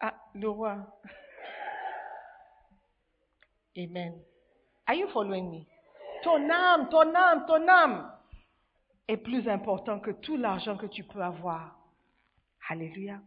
[0.01, 0.77] Ah, le roi.
[3.79, 4.21] Amen.
[4.87, 5.67] Are you following me?
[6.23, 8.13] Ton âme, ton âme, ton âme
[9.07, 11.79] est plus important que tout l'argent que tu peux avoir.
[12.69, 13.21] Alléluia.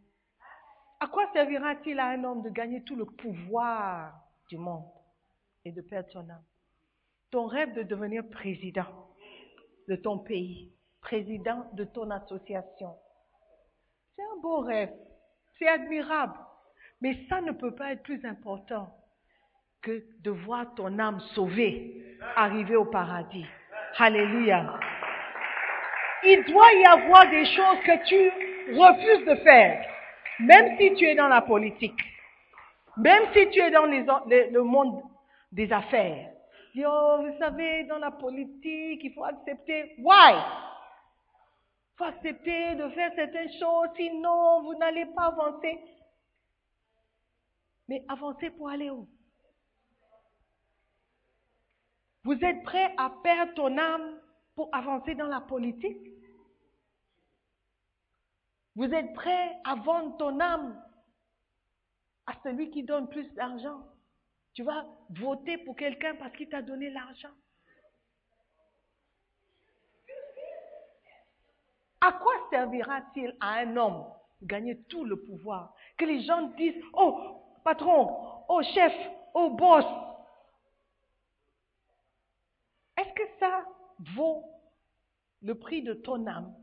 [1.02, 4.14] À quoi servira-t-il à un homme de gagner tout le pouvoir
[4.50, 4.86] du monde
[5.66, 6.44] et de perdre son âme?
[7.32, 8.86] Ton rêve de devenir président
[9.88, 10.72] de ton pays,
[11.02, 12.96] président de ton association,
[14.16, 14.94] c'est un beau rêve,
[15.58, 16.38] c'est admirable,
[17.02, 18.96] mais ça ne peut pas être plus important
[19.82, 23.48] que de voir ton âme sauvée arriver au paradis.
[23.98, 24.80] Alléluia.
[26.24, 29.84] il doit y avoir des choses que tu refuses de faire,
[30.40, 32.00] même si tu es dans la politique,
[32.98, 35.02] même si tu es dans les, le, le monde
[35.52, 36.32] des affaires.
[36.74, 39.96] Dis, oh, vous savez, dans la politique, il faut accepter.
[40.00, 40.34] Why?
[40.34, 45.80] Il faut accepter de faire certaines choses, sinon vous n'allez pas avancer.
[47.88, 49.08] Mais avancer pour aller où?
[52.24, 54.20] Vous êtes prêt à perdre ton âme
[54.56, 56.11] pour avancer dans la politique?
[58.76, 60.82] Vous êtes prêt à vendre ton âme
[62.26, 63.84] à celui qui donne plus d'argent?
[64.54, 67.32] Tu vas voter pour quelqu'un parce qu'il t'a donné l'argent.
[72.02, 74.06] À quoi servira-t-il à un homme
[74.42, 75.74] gagner tout le pouvoir?
[75.98, 78.94] Que les gens disent, oh patron, oh chef,
[79.34, 79.86] oh boss.
[82.98, 83.66] Est-ce que ça
[84.16, 84.44] vaut
[85.42, 86.56] le prix de ton âme?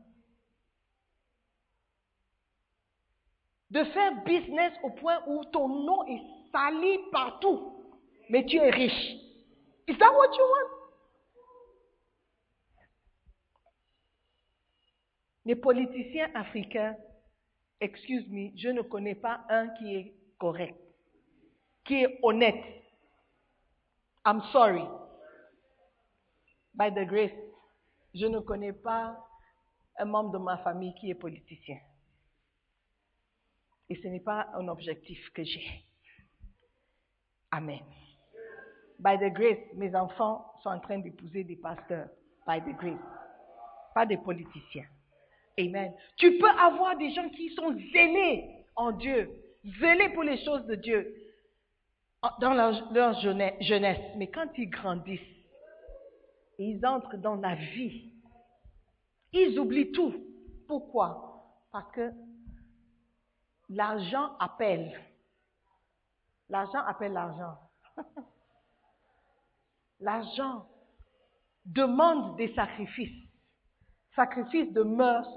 [3.71, 7.79] De faire business au point où ton nom est sali partout
[8.29, 9.17] mais tu es riche.
[9.87, 10.69] Is that what you want?
[15.45, 16.95] Les politiciens africains,
[17.81, 20.77] excuse me, je ne connais pas un qui est correct,
[21.85, 22.63] qui est honnête.
[24.25, 24.85] I'm sorry.
[26.75, 27.31] By the grace,
[28.13, 29.17] je ne connais pas
[29.97, 31.79] un membre de ma famille qui est politicien.
[33.89, 35.83] Et ce n'est pas un objectif que j'ai.
[37.51, 37.79] Amen.
[38.99, 42.09] By the grace, mes enfants sont en train d'épouser des pasteurs.
[42.45, 42.99] By the grace.
[43.95, 44.85] Pas des politiciens.
[45.57, 45.93] Amen.
[46.17, 49.29] Tu peux avoir des gens qui sont zélés en Dieu,
[49.79, 51.15] zélés pour les choses de Dieu
[52.39, 53.19] dans leur,
[53.61, 54.01] jeunesse.
[54.17, 55.19] Mais quand ils grandissent,
[56.57, 58.11] ils entrent dans la vie.
[59.31, 60.13] Ils oublient tout.
[60.67, 61.55] Pourquoi?
[61.71, 62.11] Parce que
[63.69, 64.99] l'argent appelle.
[66.49, 67.57] L'argent appelle l'argent.
[69.99, 70.67] L'argent
[71.65, 73.27] demande des sacrifices.
[74.15, 75.29] Sacrifices de mœurs,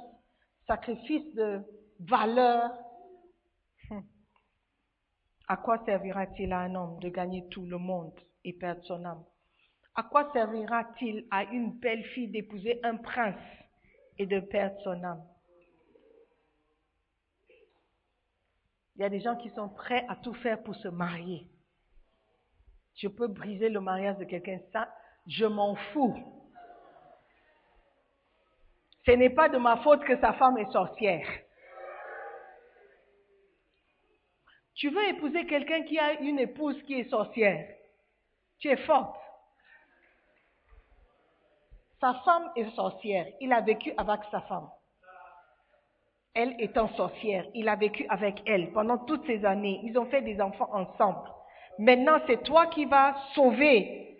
[0.66, 1.62] sacrifices de
[2.00, 2.72] valeurs.
[3.90, 4.04] Hum.
[5.48, 9.22] À quoi servira-t-il à un homme de gagner tout le monde et perdre son âme?
[9.94, 13.36] À quoi servira-t-il à une belle fille d'épouser un prince
[14.16, 15.22] et de perdre son âme?
[18.96, 21.48] Il y a des gens qui sont prêts à tout faire pour se marier.
[22.94, 24.88] Je peux briser le mariage de quelqu'un, ça,
[25.26, 26.14] je m'en fous.
[29.06, 31.26] Ce n'est pas de ma faute que sa femme est sorcière.
[34.74, 37.68] Tu veux épouser quelqu'un qui a une épouse qui est sorcière?
[38.58, 39.16] Tu es forte.
[42.00, 43.26] Sa femme est sorcière.
[43.40, 44.68] Il a vécu avec sa femme.
[46.34, 49.80] Elle étant sorcière, il a vécu avec elle pendant toutes ces années.
[49.84, 51.28] Ils ont fait des enfants ensemble.
[51.78, 54.16] Maintenant, c'est toi qui vas sauver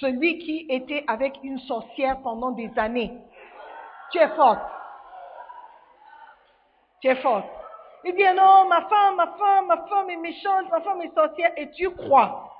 [0.00, 3.12] celui qui était avec une sorcière pendant des années.
[4.12, 4.62] Tu es forte.
[7.00, 7.46] Tu es forte.
[8.04, 11.50] Il dit non, ma femme, ma femme, ma femme est méchante, ma femme est sorcière.
[11.56, 12.50] Et tu crois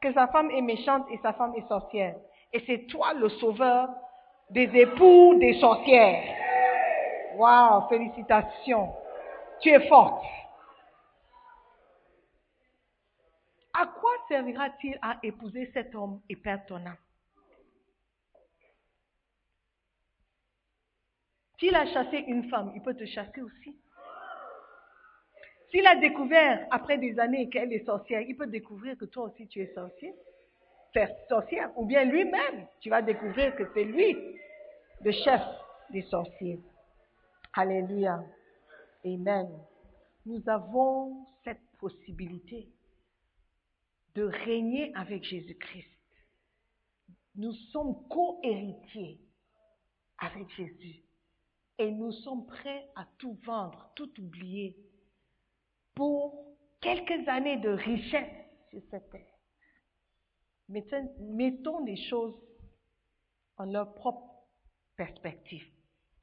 [0.00, 2.16] que sa femme est méchante et sa femme est sorcière.
[2.52, 3.88] Et c'est toi le sauveur
[4.50, 6.22] des époux des sorcières.
[7.36, 8.94] Waouh, félicitations.
[9.60, 10.24] Tu es forte.
[13.72, 16.96] À quoi servira-t-il à épouser cet homme et perdre ton âme?
[21.58, 23.76] S'il a chassé une femme, il peut te chasser aussi.
[25.70, 29.48] S'il a découvert après des années qu'elle est sorcière, il peut découvrir que toi aussi
[29.48, 30.14] tu es sorcier.
[31.28, 31.70] sorcière.
[31.76, 34.16] Ou bien lui-même, tu vas découvrir que c'est lui
[35.02, 35.42] le chef
[35.90, 36.60] des sorciers.
[37.56, 38.20] Alléluia.
[39.04, 39.48] Amen.
[40.26, 42.68] Nous avons cette possibilité
[44.16, 45.88] de régner avec Jésus-Christ.
[47.36, 49.20] Nous sommes co-héritiers
[50.18, 51.02] avec Jésus.
[51.78, 54.76] Et nous sommes prêts à tout vendre, tout oublier
[55.94, 59.34] pour quelques années de richesse sur cette terre.
[60.68, 62.34] Mettons, les choses
[63.56, 64.48] en leur propre
[64.96, 65.66] perspective.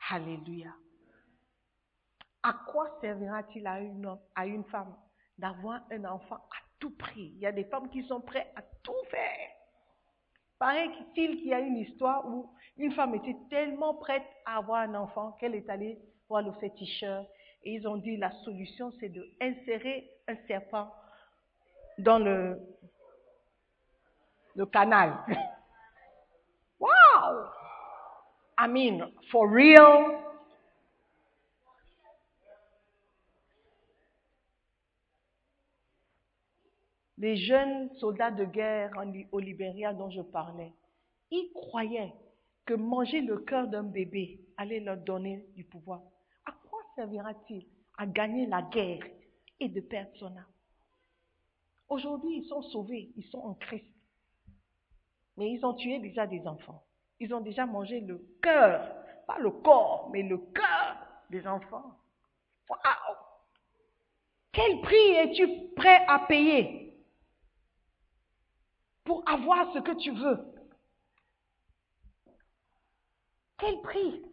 [0.09, 0.73] Alléluia.
[2.43, 4.95] À quoi servira-t-il à une, à une femme
[5.37, 7.33] d'avoir un enfant à tout prix?
[7.35, 9.49] Il y a des femmes qui sont prêtes à tout faire.
[10.57, 14.95] Paraît-il qu'il y a une histoire où une femme était tellement prête à avoir un
[14.95, 17.25] enfant qu'elle est allée voir le féticheur
[17.63, 20.91] et ils ont dit la solution c'est de insérer un serpent
[21.97, 22.59] dans le,
[24.55, 25.13] le canal.
[26.79, 27.45] Waouh!
[28.57, 30.30] I mean, for real?
[37.21, 38.93] Les jeunes soldats de guerre
[39.31, 40.73] au Libéria dont je parlais,
[41.29, 42.15] ils croyaient
[42.65, 46.01] que manger le cœur d'un bébé allait leur donner du pouvoir.
[46.47, 47.63] À quoi servira-t-il
[47.99, 49.03] à gagner la guerre
[49.59, 50.45] et de perdre son âme?
[51.89, 53.85] Aujourd'hui, ils sont sauvés, ils sont en Christ.
[55.37, 56.83] Mais ils ont tué déjà des enfants.
[57.19, 58.95] Ils ont déjà mangé le cœur,
[59.27, 60.97] pas le corps, mais le cœur
[61.29, 61.99] des enfants.
[62.67, 63.17] Waouh
[64.51, 66.80] Quel prix es-tu prêt à payer
[69.11, 70.39] pour avoir ce que tu veux
[73.57, 74.23] Quel prix?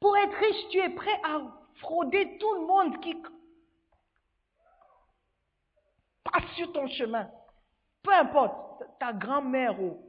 [0.00, 1.42] Pour être riche, tu es prêt à
[1.76, 3.14] frauder tout le monde qui
[6.24, 7.30] passe sur ton chemin.
[8.02, 10.02] Peu importe, ta grand-mère ou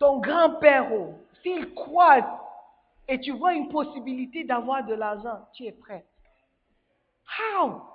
[0.00, 2.66] ton grand-père ou s'il croit
[3.06, 6.04] et tu vois une possibilité d'avoir de l'argent, tu es prêt.
[7.38, 7.90] How?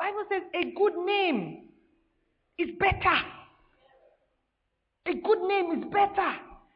[0.00, 1.68] Bible says a good name
[2.58, 3.18] is better.
[5.06, 6.32] A good name is better.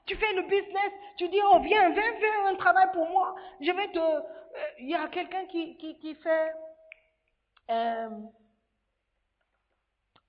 [0.06, 3.34] Tu fais le business, tu dis, oh viens, viens faire un travail pour moi.
[3.60, 3.98] Je vais te...
[3.98, 4.20] euh,
[4.78, 6.52] Il y a quelqu'un qui, qui, qui fait...
[7.70, 8.10] euh,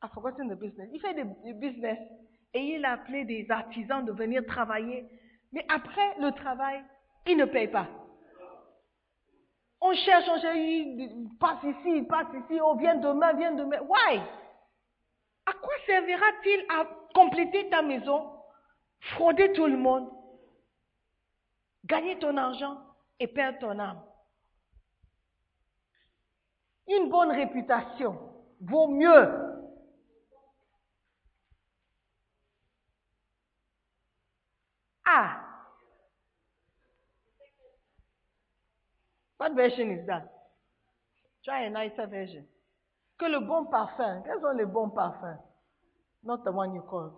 [0.02, 0.88] I've forgotten the business?
[0.94, 1.98] Il fait des business
[2.54, 5.06] et il a appelé des artisans de venir travailler.
[5.52, 6.82] Mais après le travail,
[7.28, 7.88] il ne paye pas.
[9.88, 13.82] On cherche, on cherche, il passe ici, il passe ici, oh viens demain, viens demain.
[13.82, 14.20] Why?
[15.46, 18.32] À quoi servira-t-il à compléter ta maison,
[19.12, 20.10] frauder tout le monde,
[21.86, 22.82] gagner ton argent
[23.20, 24.02] et perdre ton âme?
[26.88, 28.18] Une bonne réputation
[28.62, 29.46] vaut mieux
[35.08, 35.45] Ah.
[39.38, 40.32] What version is that?
[41.44, 42.46] Try a nicer version.
[43.18, 44.24] Que le bon parfum.
[44.24, 45.40] Quels sont les bons parfums?
[46.24, 47.14] Not the one you called.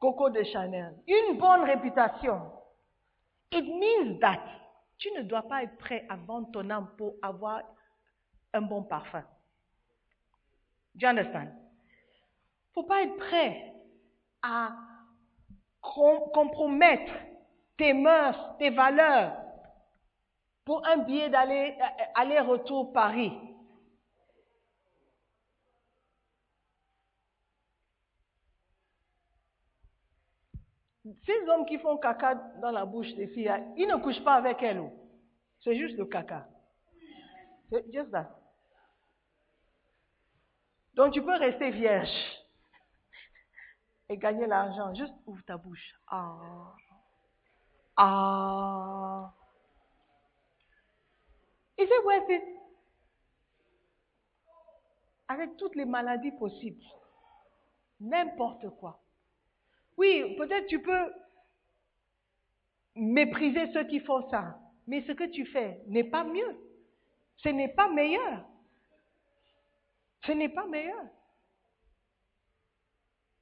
[0.00, 0.94] Coco de Chanel.
[1.06, 2.40] Une bonne réputation.
[3.50, 4.40] It means that
[4.98, 7.62] tu ne dois pas être prêt à vendre ton âme pour avoir
[8.52, 9.22] un bon parfum.
[10.94, 11.48] Do you understand?
[12.74, 13.74] faut pas être prêt
[14.42, 14.70] à
[15.80, 17.12] com- compromettre
[17.78, 19.34] tes mœurs, tes valeurs
[20.64, 21.78] pour un billet d'aller
[22.14, 23.32] aller-retour Paris.
[31.24, 34.34] Ces hommes qui font caca dans la bouche des filles, là, ils ne couchent pas
[34.34, 34.80] avec elles.
[34.80, 34.92] oh.
[35.60, 36.46] C'est juste le caca.
[37.70, 38.28] C'est just that.
[40.94, 42.10] Donc tu peux rester vierge
[44.08, 44.94] et gagner l'argent.
[44.94, 45.94] Juste ouvre ta bouche.
[46.08, 46.74] Ah.
[47.98, 49.32] Ah.
[51.76, 52.42] Is it worth it?
[55.28, 56.84] Avec toutes les maladies possibles.
[58.00, 59.02] N'importe quoi.
[59.96, 61.12] Oui, peut-être tu peux
[62.94, 64.58] mépriser ceux qui font ça.
[64.86, 66.56] Mais ce que tu fais n'est pas mieux.
[67.36, 68.44] Ce n'est pas meilleur.
[70.24, 71.04] Ce n'est pas meilleur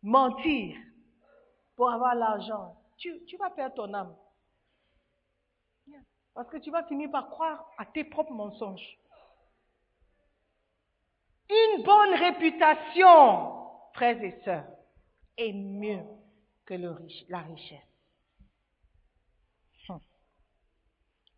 [0.06, 0.76] mentir
[1.74, 4.14] pour avoir l'argent, tu, tu vas perdre ton âme.
[6.36, 8.98] Parce que tu vas finir par croire à tes propres mensonges.
[11.48, 14.66] Une bonne réputation, frères et sœurs,
[15.38, 16.02] est mieux
[16.66, 16.74] que
[17.30, 17.80] la richesse.
[19.88, 19.98] Hum.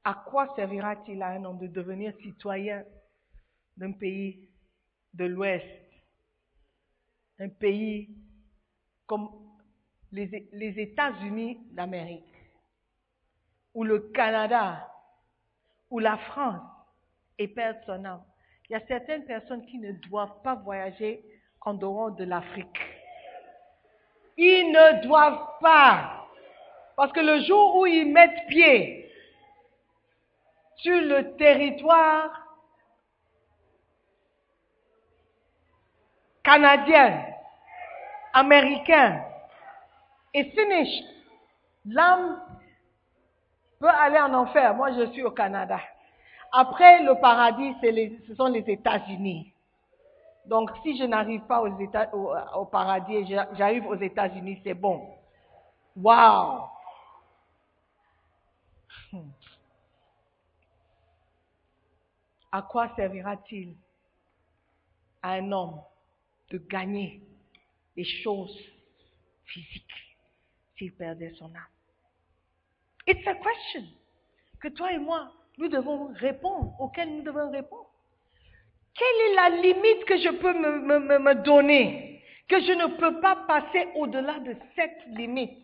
[0.03, 2.85] À quoi servira-t-il à un homme de devenir citoyen
[3.77, 4.49] d'un pays
[5.15, 5.93] de l'Ouest,
[7.39, 8.17] un pays
[9.07, 9.29] comme
[10.11, 12.28] les États-Unis d'Amérique,
[13.79, 14.93] ou le Canada,
[15.89, 16.69] ou la France,
[17.39, 18.25] et perdre son âme.
[18.69, 21.23] Il y a certaines personnes qui ne doivent pas voyager
[21.61, 22.81] en dehors de l'Afrique.
[24.37, 26.27] Ils ne doivent pas.
[26.97, 29.13] Parce que le jour où ils mettent pied
[30.79, 32.33] sur le territoire
[36.43, 37.27] canadien,
[38.33, 39.23] américain
[40.35, 41.05] et finish.
[41.85, 42.43] L'âme
[43.79, 44.75] peut aller en enfer.
[44.75, 45.81] Moi, je suis au Canada.
[46.53, 47.75] Après le paradis,
[48.27, 49.53] ce sont les États-Unis.
[50.47, 54.75] Donc, si je n'arrive pas aux États, au, paradis et j'a- j'arrive aux États-Unis, c'est
[54.75, 55.15] bon.
[55.95, 56.71] Wow!
[59.13, 59.31] Hmm.
[62.51, 63.77] À quoi servira-t-il
[65.23, 65.81] à un homme
[66.51, 67.23] de gagner
[67.95, 68.59] les choses
[69.45, 70.17] physiques
[70.77, 71.78] s'il perdait son âme?
[73.09, 73.89] It's a question
[74.61, 77.89] que toi et moi, nous devons répondre, auquel nous devons répondre.
[78.95, 83.89] Quelle est la limite que je peux me, donner Que je ne peux pas passer
[83.95, 85.57] au-delà de cette limite?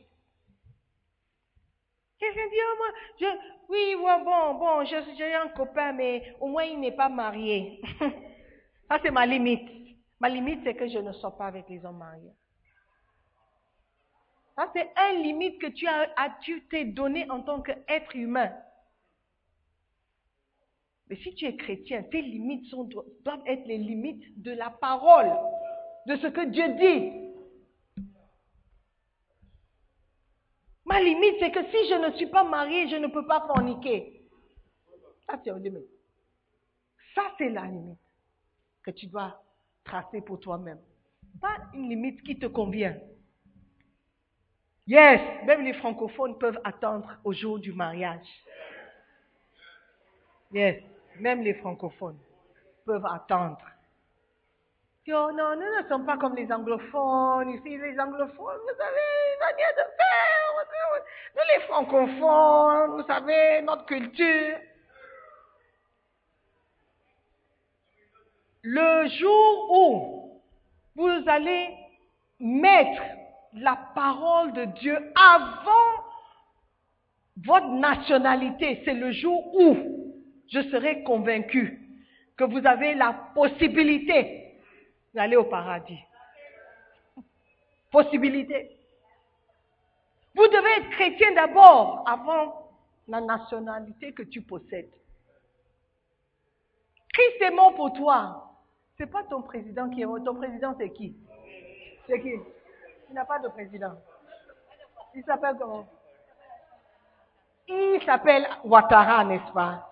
[2.19, 2.87] Quelqu'un dit, oh, moi,
[3.21, 3.27] je,
[3.69, 7.83] oui, ouais, bon, bon, j'ai un copain, mais au moins il n'est pas marié.
[8.89, 9.69] Ça, c'est ma limite.
[10.19, 12.33] Ma limite, c'est que je ne sors pas avec les hommes mariés.
[14.57, 16.09] Ça, c'est une limite que tu as,
[16.43, 18.53] tu t'es donné en tant qu'être humain.
[21.09, 25.31] Mais si tu es chrétien, tes limites doivent être les limites de la parole,
[26.07, 27.25] de ce que Dieu dit.
[30.87, 34.23] Ma limite, c'est que si je ne suis pas marié, je ne peux pas forniquer.
[35.47, 35.89] Limite.
[37.15, 37.99] Ça, c'est la limite
[38.85, 39.43] que tu dois
[39.85, 40.81] tracer pour toi-même.
[41.41, 42.97] Pas une limite qui te convient.
[44.87, 48.27] Yes, même les francophones peuvent attendre au jour du mariage.
[50.53, 50.83] Yes,
[51.19, 52.19] même les francophones
[52.85, 53.59] peuvent attendre.
[55.09, 57.51] Oh non, nous ne sommes pas comme les anglophones.
[57.51, 60.35] Ici, les anglophones, vous savez, n'ont rien de faire.
[61.37, 64.59] Nous, les francophones, vous savez, notre culture.
[68.63, 70.43] Le jour où
[70.95, 71.77] vous allez
[72.39, 73.03] mettre
[73.55, 76.05] la parole de Dieu avant
[77.37, 81.81] votre nationalité, c'est le jour où je serai convaincu
[82.37, 84.59] que vous avez la possibilité
[85.15, 85.99] d'aller au paradis.
[87.91, 88.71] Possibilité.
[90.35, 92.73] Vous devez être chrétien d'abord avant
[93.07, 94.91] la nationalité que tu possèdes.
[97.13, 98.51] Christ est mort pour toi.
[98.99, 100.23] C'est pas ton président qui est mort.
[100.25, 101.15] Ton président, c'est qui?
[102.09, 102.35] C'est qui?
[103.15, 103.95] Il n'a pas de président.
[105.15, 105.87] Il s'appelle comment?
[107.69, 109.89] Il s'appelle Ouattara, n'est-ce pas?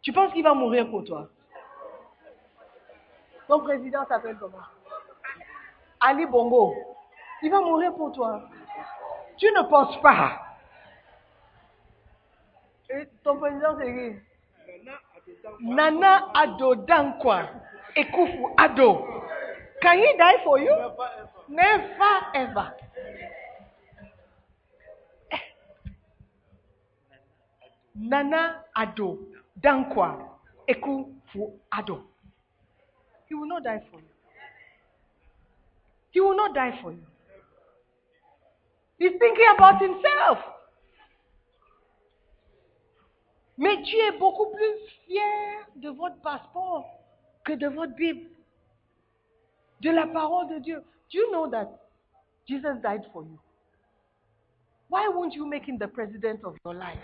[0.00, 1.26] Tu penses qu'il va mourir pour toi?
[3.48, 4.62] Ton président s'appelle comment?
[5.98, 6.72] Ali Bongo.
[7.42, 8.42] Il va mourir pour toi.
[9.38, 10.40] Tu ne penses pas.
[12.90, 14.84] Et ton président, c'est qui?
[15.62, 17.42] Nana Ado Dankwa.
[17.96, 19.04] Ekufu Ado.
[19.86, 20.74] Can he die for you?
[21.48, 22.72] Never ever.
[27.94, 29.18] Nana Ado
[29.62, 30.28] Dankwa.
[30.68, 32.02] Ekufu Ado.
[33.28, 34.08] He will not die for you.
[36.10, 37.06] He will not die for you.
[38.98, 40.38] He's thinking about himself.
[43.56, 46.84] Mais tu es beaucoup plus fier de votre passeport
[47.44, 48.28] que de votre Bible,
[49.80, 50.82] de la parole de Dieu.
[51.10, 51.68] Do you know that
[52.48, 53.38] Jesus died for you?
[54.88, 56.98] Why won't you make him the president of your life?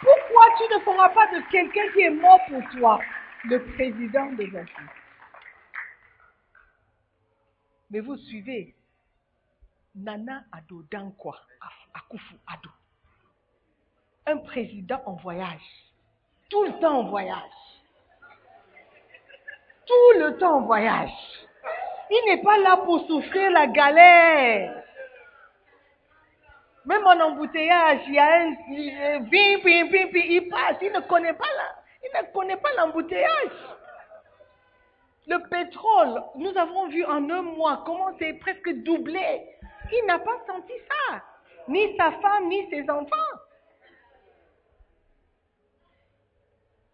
[0.00, 3.00] Pourquoi tu ne feras pas de quelqu'un qui est mort pour toi
[3.44, 4.88] le président de ta vie?
[7.90, 8.74] Mais vous suivez
[9.94, 11.36] Nana Ado Dankwa
[11.94, 12.70] Akufu Ado.
[14.26, 15.62] Un président en voyage.
[16.50, 17.40] Tout le temps en voyage.
[19.86, 21.10] Tout le temps en voyage.
[22.10, 24.82] Il n'est pas là pour souffrir la galère.
[26.84, 28.50] Même en embouteillage, il y a un
[29.20, 30.76] bim, bim, bim, il passe.
[30.82, 33.50] Il ne connaît pas la, il ne connaît pas l'embouteillage.
[35.26, 39.48] Le pétrole, nous avons vu en un mois comment c'est presque doublé.
[39.90, 41.22] Il n'a pas senti ça.
[41.68, 43.16] Ni sa femme, ni ses enfants.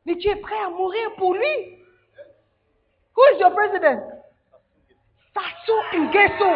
[0.07, 1.80] Mais tu es prêt à mourir pour lui?
[3.21, 4.01] Who is your president?
[5.37, 6.51] Sassou Nguesso.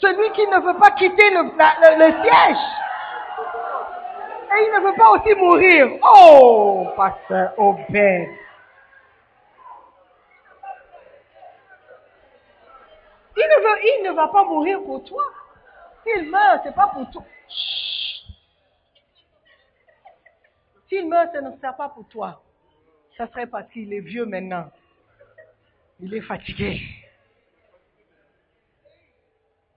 [0.00, 1.50] Celui qui ne veut pas quitter le,
[2.22, 2.64] siège.
[4.52, 5.98] Et il ne veut pas aussi mourir.
[6.02, 8.28] Oh, pasteur Obed.
[13.36, 15.22] Il ne, veut, il ne va pas mourir pour toi.
[16.02, 17.22] S'il meurt, c'est pas pour toi.
[20.88, 22.42] S'il meurt, ce ne sera pas pour toi.
[23.20, 24.72] Ça serait parce qu'il est vieux maintenant.
[26.00, 26.80] Il est fatigué.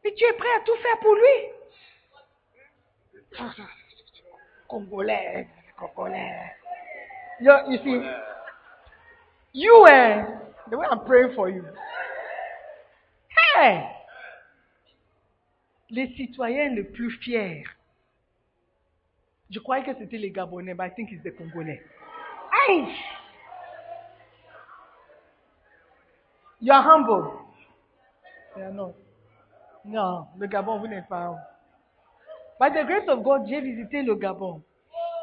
[0.01, 1.27] Mais tu es prêt à tout faire pour lui?
[4.65, 6.55] Congolais, Congolais.
[7.41, 7.51] You,
[7.83, 8.01] see,
[9.53, 10.23] you eh,
[10.69, 11.65] the way I'm praying for you.
[13.57, 13.83] Hey!
[15.89, 17.65] Les citoyens les plus fiers.
[19.49, 21.81] Je croyais que c'était les Gabonais, but I think it's the Congolais.
[22.69, 23.22] Nice!
[26.63, 27.27] You are humble.
[28.55, 28.93] Yeah, non.
[29.83, 31.35] Non, le Gabon, vous n'êtes pas.
[32.57, 34.63] By the grace of God, j'ai visité le Gabon.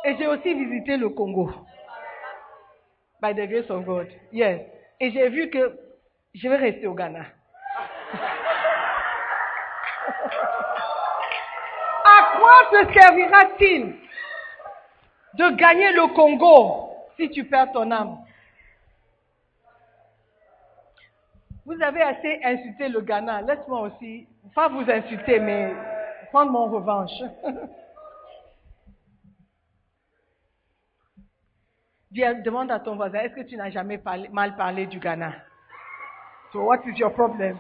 [0.04, 1.50] Et j'ai aussi visité le Congo.
[3.22, 4.08] By the grace of God.
[4.30, 4.60] Yes.
[5.00, 5.78] Et j'ai vu que
[6.34, 7.20] je vais rester au Ghana.
[12.04, 13.94] à quoi te servira-t-il
[15.38, 18.18] de gagner le Congo si tu perds ton âme?
[21.70, 23.42] Vous avez assez insulté le Ghana.
[23.42, 25.72] Laisse-moi aussi, pas vous insulter, mais
[26.32, 27.12] prendre mon revanche.
[32.10, 34.02] demande à ton voisin, est-ce que tu n'as jamais
[34.32, 35.32] mal parlé du Ghana?
[36.52, 37.56] So what is your problem?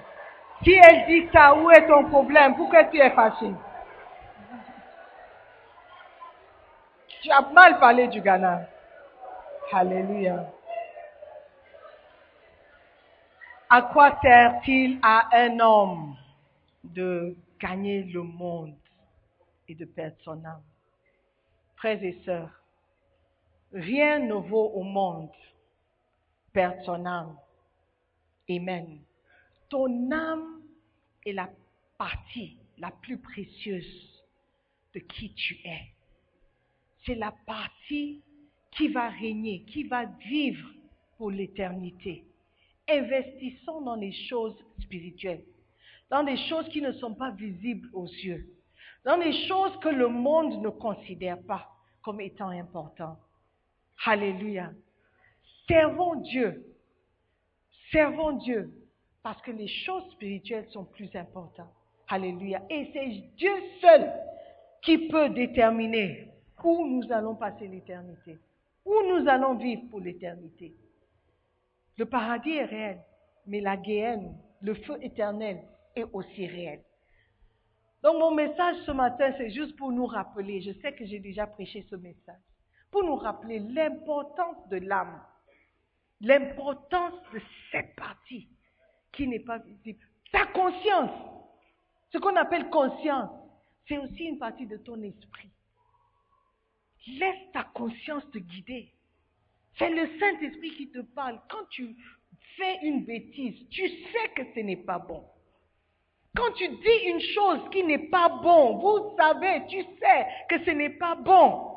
[0.64, 2.56] Si elle dit ça, où est ton problème?
[2.56, 3.54] Pourquoi tu es fâché?
[7.22, 8.62] Tu as mal parlé du Ghana.
[9.72, 10.46] Alléluia.
[13.72, 16.16] À quoi sert-il à un homme
[16.82, 18.74] de gagner le monde
[19.68, 20.64] et de perdre son âme?
[21.76, 22.50] Frères et sœurs,
[23.72, 25.30] rien ne vaut au monde
[26.52, 27.36] perdre son âme.
[28.50, 28.98] Amen.
[29.68, 30.62] Ton âme
[31.24, 31.48] est la
[31.96, 34.24] partie la plus précieuse
[34.94, 35.92] de qui tu es.
[37.06, 38.20] C'est la partie
[38.72, 40.68] qui va régner, qui va vivre
[41.16, 42.24] pour l'éternité
[42.90, 45.44] investissons dans les choses spirituelles,
[46.10, 48.46] dans des choses qui ne sont pas visibles aux yeux,
[49.04, 51.68] dans des choses que le monde ne considère pas
[52.02, 53.18] comme étant importantes.
[54.04, 54.72] Alléluia.
[55.68, 56.64] Servons Dieu.
[57.92, 58.72] Servons Dieu
[59.22, 61.72] parce que les choses spirituelles sont plus importantes.
[62.08, 62.62] Alléluia.
[62.70, 64.12] Et c'est Dieu seul
[64.82, 66.28] qui peut déterminer
[66.64, 68.38] où nous allons passer l'éternité,
[68.84, 70.74] où nous allons vivre pour l'éternité.
[72.00, 73.04] Le paradis est réel,
[73.46, 75.62] mais la guéhenne, le feu éternel,
[75.94, 76.82] est aussi réel.
[78.02, 81.46] Donc mon message ce matin, c'est juste pour nous rappeler, je sais que j'ai déjà
[81.46, 82.40] prêché ce message,
[82.90, 85.22] pour nous rappeler l'importance de l'âme,
[86.22, 87.40] l'importance de
[87.70, 88.48] cette partie
[89.12, 90.02] qui n'est pas visible.
[90.32, 91.10] Ta conscience,
[92.14, 93.28] ce qu'on appelle conscience,
[93.86, 95.50] c'est aussi une partie de ton esprit.
[97.18, 98.90] Laisse ta conscience te guider.
[99.78, 101.40] C'est le Saint-Esprit qui te parle.
[101.48, 101.96] Quand tu
[102.56, 105.24] fais une bêtise, tu sais que ce n'est pas bon.
[106.36, 110.70] Quand tu dis une chose qui n'est pas bon, vous savez, tu sais que ce
[110.70, 111.70] n'est pas bon.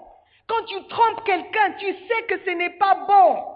[0.47, 3.53] Quand tu trompes quelqu'un, tu sais que ce n'est pas bon.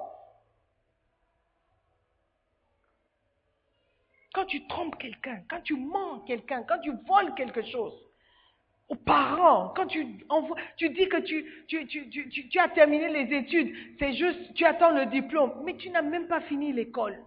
[4.34, 8.07] Quand tu trompes quelqu'un, quand tu mens quelqu'un, quand tu voles quelque chose,
[8.90, 10.18] aux parents, quand tu,
[10.78, 15.08] tu dis que tu, tu, tu, as terminé les études, c'est juste, tu attends le
[15.08, 17.18] diplôme, mais tu n'as même pas fini l'école.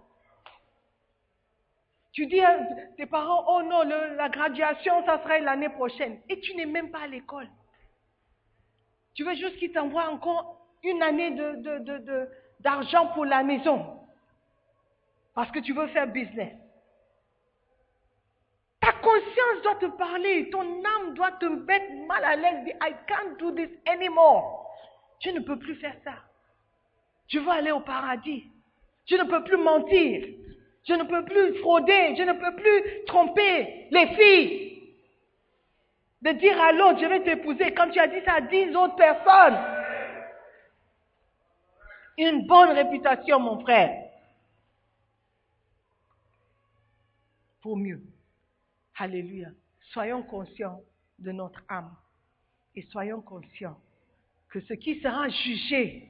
[2.12, 2.58] Tu dis à
[2.96, 7.00] tes parents, oh non, la graduation, ça serait l'année prochaine, et tu n'es même pas
[7.00, 7.48] à l'école.
[9.14, 11.30] Tu veux juste qu'ils t'envoient encore une année
[12.60, 14.00] d'argent de, de, pour la maison,
[15.34, 16.54] parce que tu veux faire business.
[19.10, 22.74] Conscience doit te parler, ton âme doit te mettre mal à l'aise.
[22.80, 24.70] I can't do this anymore.
[25.20, 26.14] Je ne peux plus faire ça.
[27.26, 28.44] Je veux aller au paradis.
[29.06, 30.28] Je ne peux plus mentir.
[30.86, 32.14] Je ne peux plus frauder.
[32.16, 34.94] Je ne peux plus tromper les filles.
[36.22, 38.96] De dire à l'autre, je vais t'épouser quand tu as dit ça à dix autres
[38.96, 39.58] personnes.
[42.16, 44.04] Une bonne réputation, mon frère.
[47.62, 48.00] Pour mieux.
[49.00, 49.48] Alléluia.
[49.92, 50.84] Soyons conscients
[51.18, 51.96] de notre âme
[52.74, 53.80] et soyons conscients
[54.50, 56.06] que ce qui sera jugé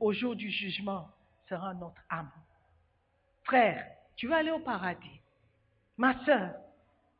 [0.00, 1.08] au jour du jugement
[1.48, 2.30] sera notre âme.
[3.44, 5.22] Frère, tu veux aller au paradis.
[5.96, 6.54] Ma soeur,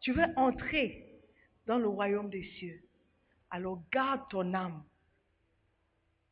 [0.01, 1.23] tu veux entrer
[1.65, 2.83] dans le royaume des cieux.
[3.49, 4.85] Alors garde ton âme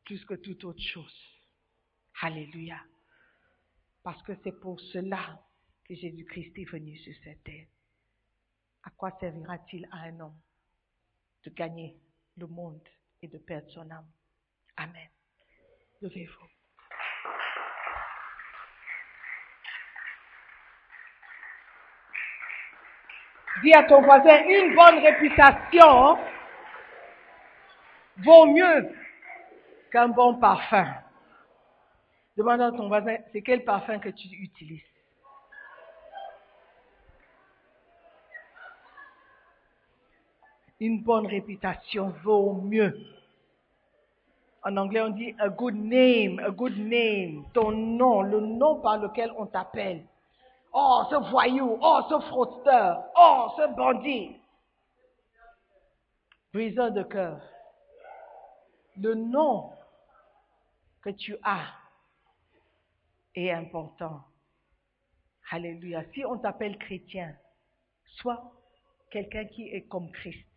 [0.03, 1.19] plus que toute autre chose.
[2.21, 2.79] Alléluia.
[4.03, 5.41] Parce que c'est pour cela
[5.83, 7.65] que Jésus-Christ est venu sur cette terre.
[8.85, 10.39] À quoi servira-t-il à un homme
[11.43, 11.97] de gagner
[12.37, 12.87] le monde
[13.21, 14.07] et de perdre son âme?
[14.77, 15.09] Amen.
[16.01, 16.45] Levez-vous.
[23.63, 26.17] Dis à ton voisin, une bonne réputation
[28.17, 28.95] vaut mieux
[29.91, 30.93] qu'un bon parfum.
[32.37, 34.94] Demande à ton voisin, c'est quel parfum que tu utilises?
[40.79, 42.97] Une bonne réputation vaut mieux.
[44.63, 47.45] En anglais, on dit a good name, a good name.
[47.53, 50.05] Ton nom, le nom par lequel on t'appelle.
[50.73, 54.35] Oh, ce voyou, oh, ce fraudeur, oh, ce bandit.
[56.51, 57.39] Briseur de cœur.
[58.97, 59.71] Le nom
[61.01, 61.67] que tu as
[63.35, 64.23] est important.
[65.51, 66.03] Alléluia.
[66.13, 67.35] Si on t'appelle chrétien,
[68.17, 68.51] sois
[69.11, 70.54] quelqu'un qui est comme Christ.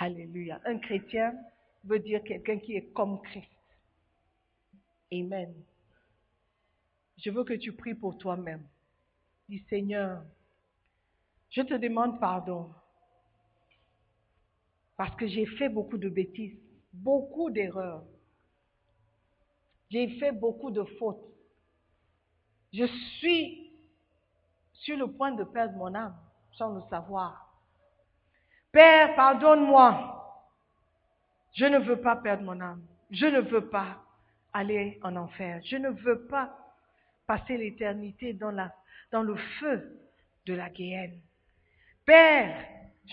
[0.00, 0.58] Alléluia.
[0.64, 1.34] Un chrétien
[1.84, 3.46] veut dire quelqu'un qui est comme Christ.
[5.12, 5.54] Amen.
[7.18, 8.66] Je veux que tu pries pour toi-même.
[9.46, 10.22] Dis Seigneur,
[11.50, 12.72] je te demande pardon
[14.96, 16.58] parce que j'ai fait beaucoup de bêtises,
[16.94, 18.04] beaucoup d'erreurs.
[19.90, 21.26] J'ai fait beaucoup de fautes.
[22.72, 22.86] Je
[23.18, 23.70] suis
[24.72, 26.16] sur le point de perdre mon âme
[26.52, 27.49] sans le savoir.
[28.72, 30.16] Père, pardonne-moi.
[31.54, 32.82] Je ne veux pas perdre mon âme.
[33.10, 34.02] Je ne veux pas
[34.52, 35.60] aller en enfer.
[35.64, 36.56] Je ne veux pas
[37.26, 38.52] passer l'éternité dans,
[39.22, 39.98] le feu
[40.46, 41.20] de la guéhenne.
[42.04, 42.64] Père,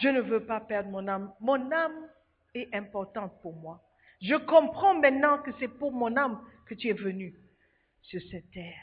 [0.02, 1.32] je ne veux pas perdre mon âme.
[1.40, 2.08] Mon âme
[2.54, 3.82] est importante pour moi.
[4.22, 7.36] Je comprends maintenant que c'est pour mon âme que tu es venu
[8.02, 8.74] sur cette terre.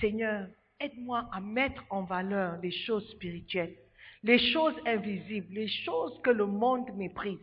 [0.00, 0.48] Seigneur,
[0.80, 3.76] aide-moi à mettre en valeur les choses spirituelles,
[4.22, 7.38] les choses invisibles, les choses que le monde méprise.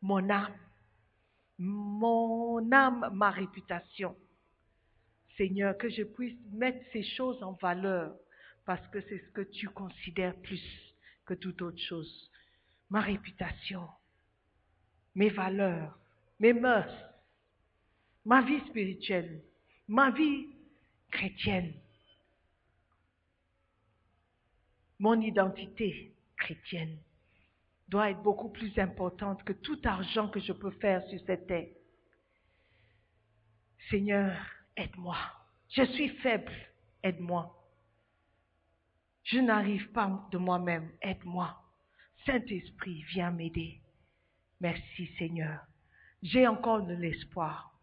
[0.00, 0.54] Mon âme,
[1.58, 4.16] mon âme, ma réputation.
[5.36, 8.14] Seigneur, que je puisse mettre ces choses en valeur
[8.64, 10.62] parce que c'est ce que tu considères plus
[11.26, 12.30] que toute autre chose.
[12.90, 13.88] Ma réputation,
[15.14, 15.98] mes valeurs,
[16.38, 16.94] mes mœurs,
[18.24, 19.42] ma vie spirituelle,
[19.88, 20.48] ma vie
[21.10, 21.74] chrétienne,
[24.98, 26.98] mon identité chrétienne
[27.88, 31.68] doit être beaucoup plus importante que tout argent que je peux faire sur cette terre.
[33.90, 34.36] Seigneur,
[34.76, 35.16] aide-moi.
[35.70, 36.52] Je suis faible,
[37.02, 37.54] aide-moi.
[39.24, 41.60] Je n'arrive pas de moi-même, aide-moi.
[42.26, 43.80] Saint-Esprit, viens m'aider.
[44.60, 45.60] Merci Seigneur.
[46.22, 47.74] J'ai encore de l'espoir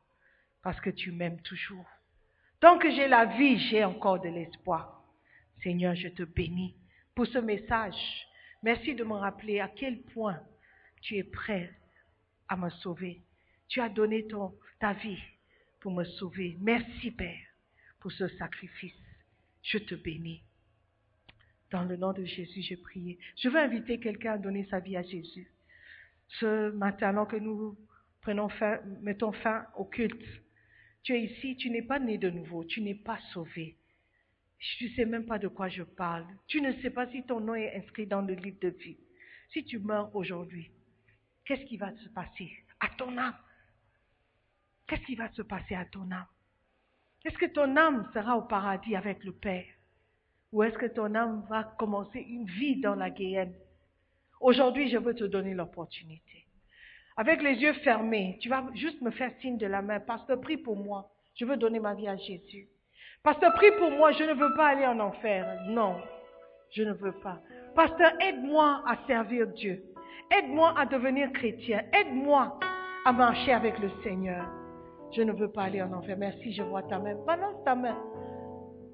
[0.64, 1.88] parce que tu m'aimes toujours.
[2.60, 5.04] Tant que j'ai la vie, j'ai encore de l'espoir.
[5.62, 6.76] Seigneur, je te bénis
[7.22, 8.28] pour ce message.
[8.64, 10.42] Merci de me rappeler à quel point
[11.02, 11.72] tu es prêt
[12.48, 13.22] à me sauver.
[13.68, 14.26] Tu as donné
[14.80, 15.22] ta vie
[15.82, 16.58] pour me sauver.
[16.60, 17.38] Merci Père
[18.00, 18.98] pour ce sacrifice.
[19.62, 20.42] Je te bénis.
[21.70, 23.20] Dans le nom de Jésus, j'ai prié.
[23.38, 25.48] Je veux inviter quelqu'un à donner sa vie à Jésus.
[26.40, 27.78] Ce matin, alors que nous
[28.22, 30.26] prenons fin, mettons fin au culte,
[31.04, 33.78] tu es ici, tu n'es pas né de nouveau, tu n'es pas sauvé.
[34.62, 36.26] Tu ne sais même pas de quoi je parle.
[36.48, 38.98] Tu ne sais pas si ton nom est inscrit dans le livre de vie.
[39.52, 40.70] Si tu meurs aujourd'hui,
[41.46, 43.36] qu'est-ce qui va se passer à ton âme?
[44.88, 46.28] Qu'est-ce qui va se passer à ton âme?
[47.26, 49.66] Est-ce que ton âme sera au paradis avec le Père?
[50.52, 53.56] Ou est-ce que ton âme va commencer une vie dans la guéhenne?
[54.40, 56.46] Aujourd'hui, je veux te donner l'opportunité.
[57.18, 60.00] Avec les yeux fermés, tu vas juste me faire signe de la main.
[60.00, 61.12] Pasteur, prie pour moi.
[61.36, 62.68] Je veux donner ma vie à Jésus.
[63.24, 64.12] Pasteur, prie pour moi.
[64.12, 65.46] Je ne veux pas aller en enfer.
[65.68, 65.96] Non,
[66.72, 67.40] je ne veux pas.
[67.76, 69.84] Pasteur, aide-moi à servir Dieu.
[70.32, 71.84] Aide-moi à devenir chrétien.
[71.94, 72.60] Aide-moi
[73.06, 74.46] à marcher avec le Seigneur.
[75.16, 76.16] Je ne veux pas aller en enfer.
[76.18, 77.16] Merci, je vois ta main.
[77.26, 77.98] Balance ta main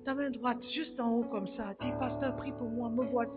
[0.07, 1.73] ta main droite juste en haut comme ça.
[1.82, 3.30] Dis, pasteur, prie pour moi, me voici.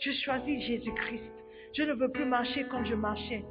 [0.00, 1.32] Je choisis Jésus-Christ.
[1.74, 3.44] Je ne veux plus marcher comme je marchais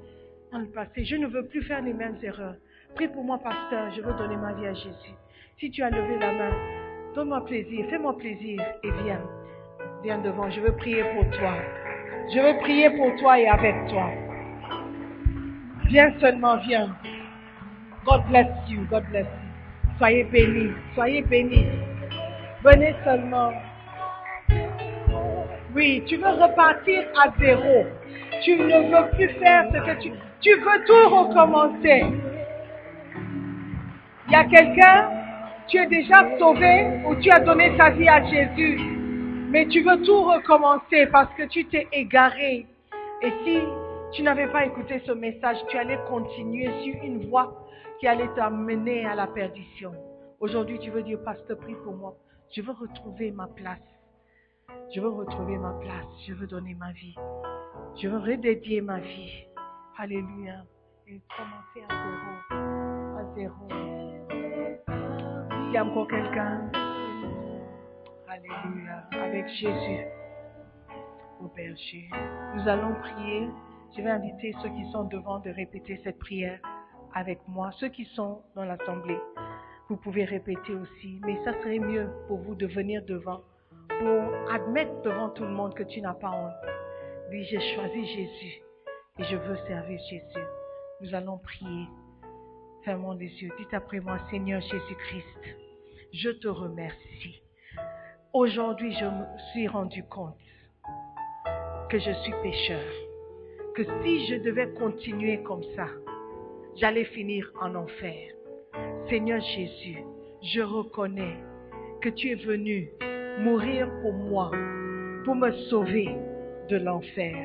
[0.51, 1.05] dans le passé.
[1.05, 2.55] Je ne veux plus faire les mêmes erreurs.
[2.95, 3.89] Prie pour moi, pasteur.
[3.93, 5.15] Je veux donner ma vie à Jésus.
[5.59, 6.55] Si tu as levé la main,
[7.15, 9.21] donne-moi plaisir, fais-moi plaisir et viens.
[10.03, 10.49] Viens devant.
[10.49, 11.53] Je veux prier pour toi.
[12.33, 14.09] Je veux prier pour toi et avec toi.
[15.85, 16.95] Viens seulement, viens.
[18.05, 18.85] God bless you.
[18.89, 19.89] God bless you.
[19.99, 20.73] Soyez bénis.
[20.95, 21.67] Soyez bénis.
[22.63, 23.51] Venez seulement.
[25.75, 27.85] Oui, tu veux repartir à zéro.
[28.43, 30.11] Tu ne veux plus faire ce que tu...
[30.41, 32.05] Tu veux tout recommencer.
[34.27, 35.09] Il y a quelqu'un,
[35.71, 38.77] tu es déjà sauvé ou tu as donné ta vie à Jésus,
[39.49, 42.67] mais tu veux tout recommencer parce que tu t'es égaré.
[43.21, 43.59] Et si
[44.11, 47.65] tu n'avais pas écouté ce message, tu allais continuer sur une voie
[48.01, 49.93] qui allait t'amener à la perdition.
[50.41, 52.15] Aujourd'hui, tu veux dire, pasteur, prie pour moi.
[52.53, 53.79] Je veux retrouver ma place.
[54.93, 56.05] Je veux retrouver ma place.
[56.27, 57.15] Je veux donner ma vie.
[58.01, 59.45] Je veux redédier ma vie.
[59.97, 60.65] Alléluia.
[61.07, 63.19] Et commencer à zéro.
[63.19, 64.10] À zéro.
[65.71, 66.69] Y a encore quelqu'un.
[68.27, 69.03] Alléluia.
[69.13, 70.05] Avec Jésus.
[71.41, 72.09] Au berger.
[72.55, 73.49] Nous allons prier.
[73.95, 76.59] Je vais inviter ceux qui sont devant de répéter cette prière.
[77.13, 77.71] avec moi.
[77.79, 79.19] Ceux qui sont dans l'assemblée,
[79.89, 83.41] vous pouvez répéter aussi, mais ça serait mieux pour vous de venir devant,
[83.89, 86.71] pour admettre devant tout le monde que tu n'as pas honte.
[87.29, 88.61] Oui, j'ai choisi Jésus
[89.19, 90.45] et je veux servir Jésus.
[91.01, 91.87] Nous allons prier.
[92.83, 93.51] Fermons les yeux.
[93.59, 95.55] Dites après moi, Seigneur Jésus-Christ,
[96.13, 97.41] je te remercie.
[98.33, 100.35] Aujourd'hui, je me suis rendu compte
[101.89, 102.91] que je suis pécheur,
[103.75, 105.87] que si je devais continuer comme ça,
[106.75, 108.31] j'allais finir en enfer.
[109.09, 110.03] Seigneur Jésus,
[110.41, 111.37] je reconnais
[112.01, 112.89] que tu es venu
[113.39, 114.49] mourir pour moi,
[115.23, 116.09] pour me sauver
[116.69, 117.35] de l'enfer.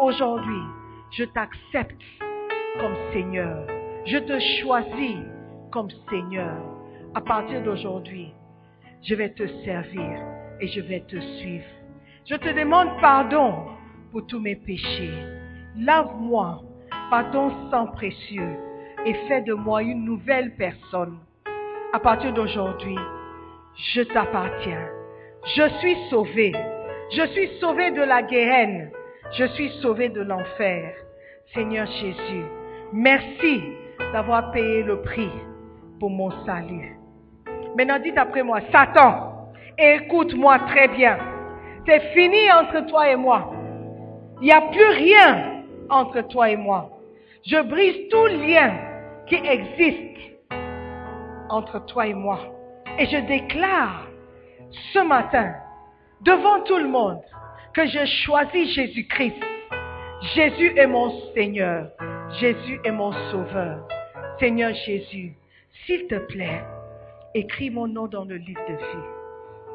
[0.00, 0.62] Aujourd'hui,
[1.12, 2.02] je t'accepte
[2.80, 3.73] comme Seigneur.
[4.06, 5.16] Je te choisis
[5.72, 6.56] comme Seigneur.
[7.14, 8.34] À partir d'aujourd'hui,
[9.02, 10.20] je vais te servir
[10.60, 11.64] et je vais te suivre.
[12.28, 13.54] Je te demande pardon
[14.12, 15.10] pour tous mes péchés.
[15.78, 16.62] Lave-moi
[17.08, 18.56] par ton sang précieux
[19.06, 21.18] et fais de moi une nouvelle personne.
[21.94, 22.98] À partir d'aujourd'hui,
[23.94, 24.86] je t'appartiens.
[25.56, 26.52] Je suis sauvé.
[27.10, 28.90] Je suis sauvé de la guérine.
[29.32, 30.94] Je suis sauvé de l'enfer.
[31.54, 32.44] Seigneur Jésus,
[32.92, 33.62] merci
[34.14, 35.28] d'avoir payé le prix
[35.98, 36.96] pour mon salut.
[37.76, 41.18] Maintenant, dites après moi, Satan, écoute-moi très bien.
[41.84, 43.50] C'est fini entre toi et moi.
[44.40, 46.90] Il n'y a plus rien entre toi et moi.
[47.44, 48.74] Je brise tout lien
[49.26, 50.16] qui existe
[51.48, 52.38] entre toi et moi.
[53.00, 54.06] Et je déclare
[54.92, 55.54] ce matin,
[56.20, 57.20] devant tout le monde,
[57.72, 59.42] que je choisis Jésus-Christ.
[60.36, 61.88] Jésus est mon Seigneur.
[62.38, 63.88] Jésus est mon Sauveur.
[64.38, 65.36] Seigneur Jésus,
[65.86, 66.64] s'il te plaît,
[67.34, 69.08] écris mon nom dans le livre de vie.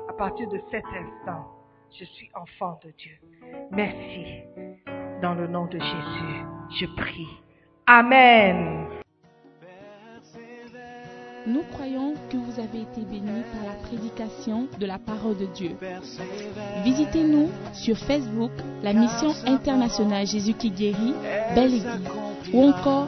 [0.10, 1.48] À partir de cet instant,
[1.98, 3.18] je suis enfant de Dieu.
[3.72, 4.44] Merci.
[5.22, 6.46] Dans le nom de Jésus,
[6.80, 7.28] je prie.
[7.88, 8.88] Amen.
[11.48, 15.72] Nous croyons que vous avez été bénis par la prédication de la parole de Dieu.
[16.84, 18.52] Visitez-nous sur Facebook,
[18.84, 21.16] la mission internationale Jésus qui guérit,
[21.56, 23.08] Belle Église, ou encore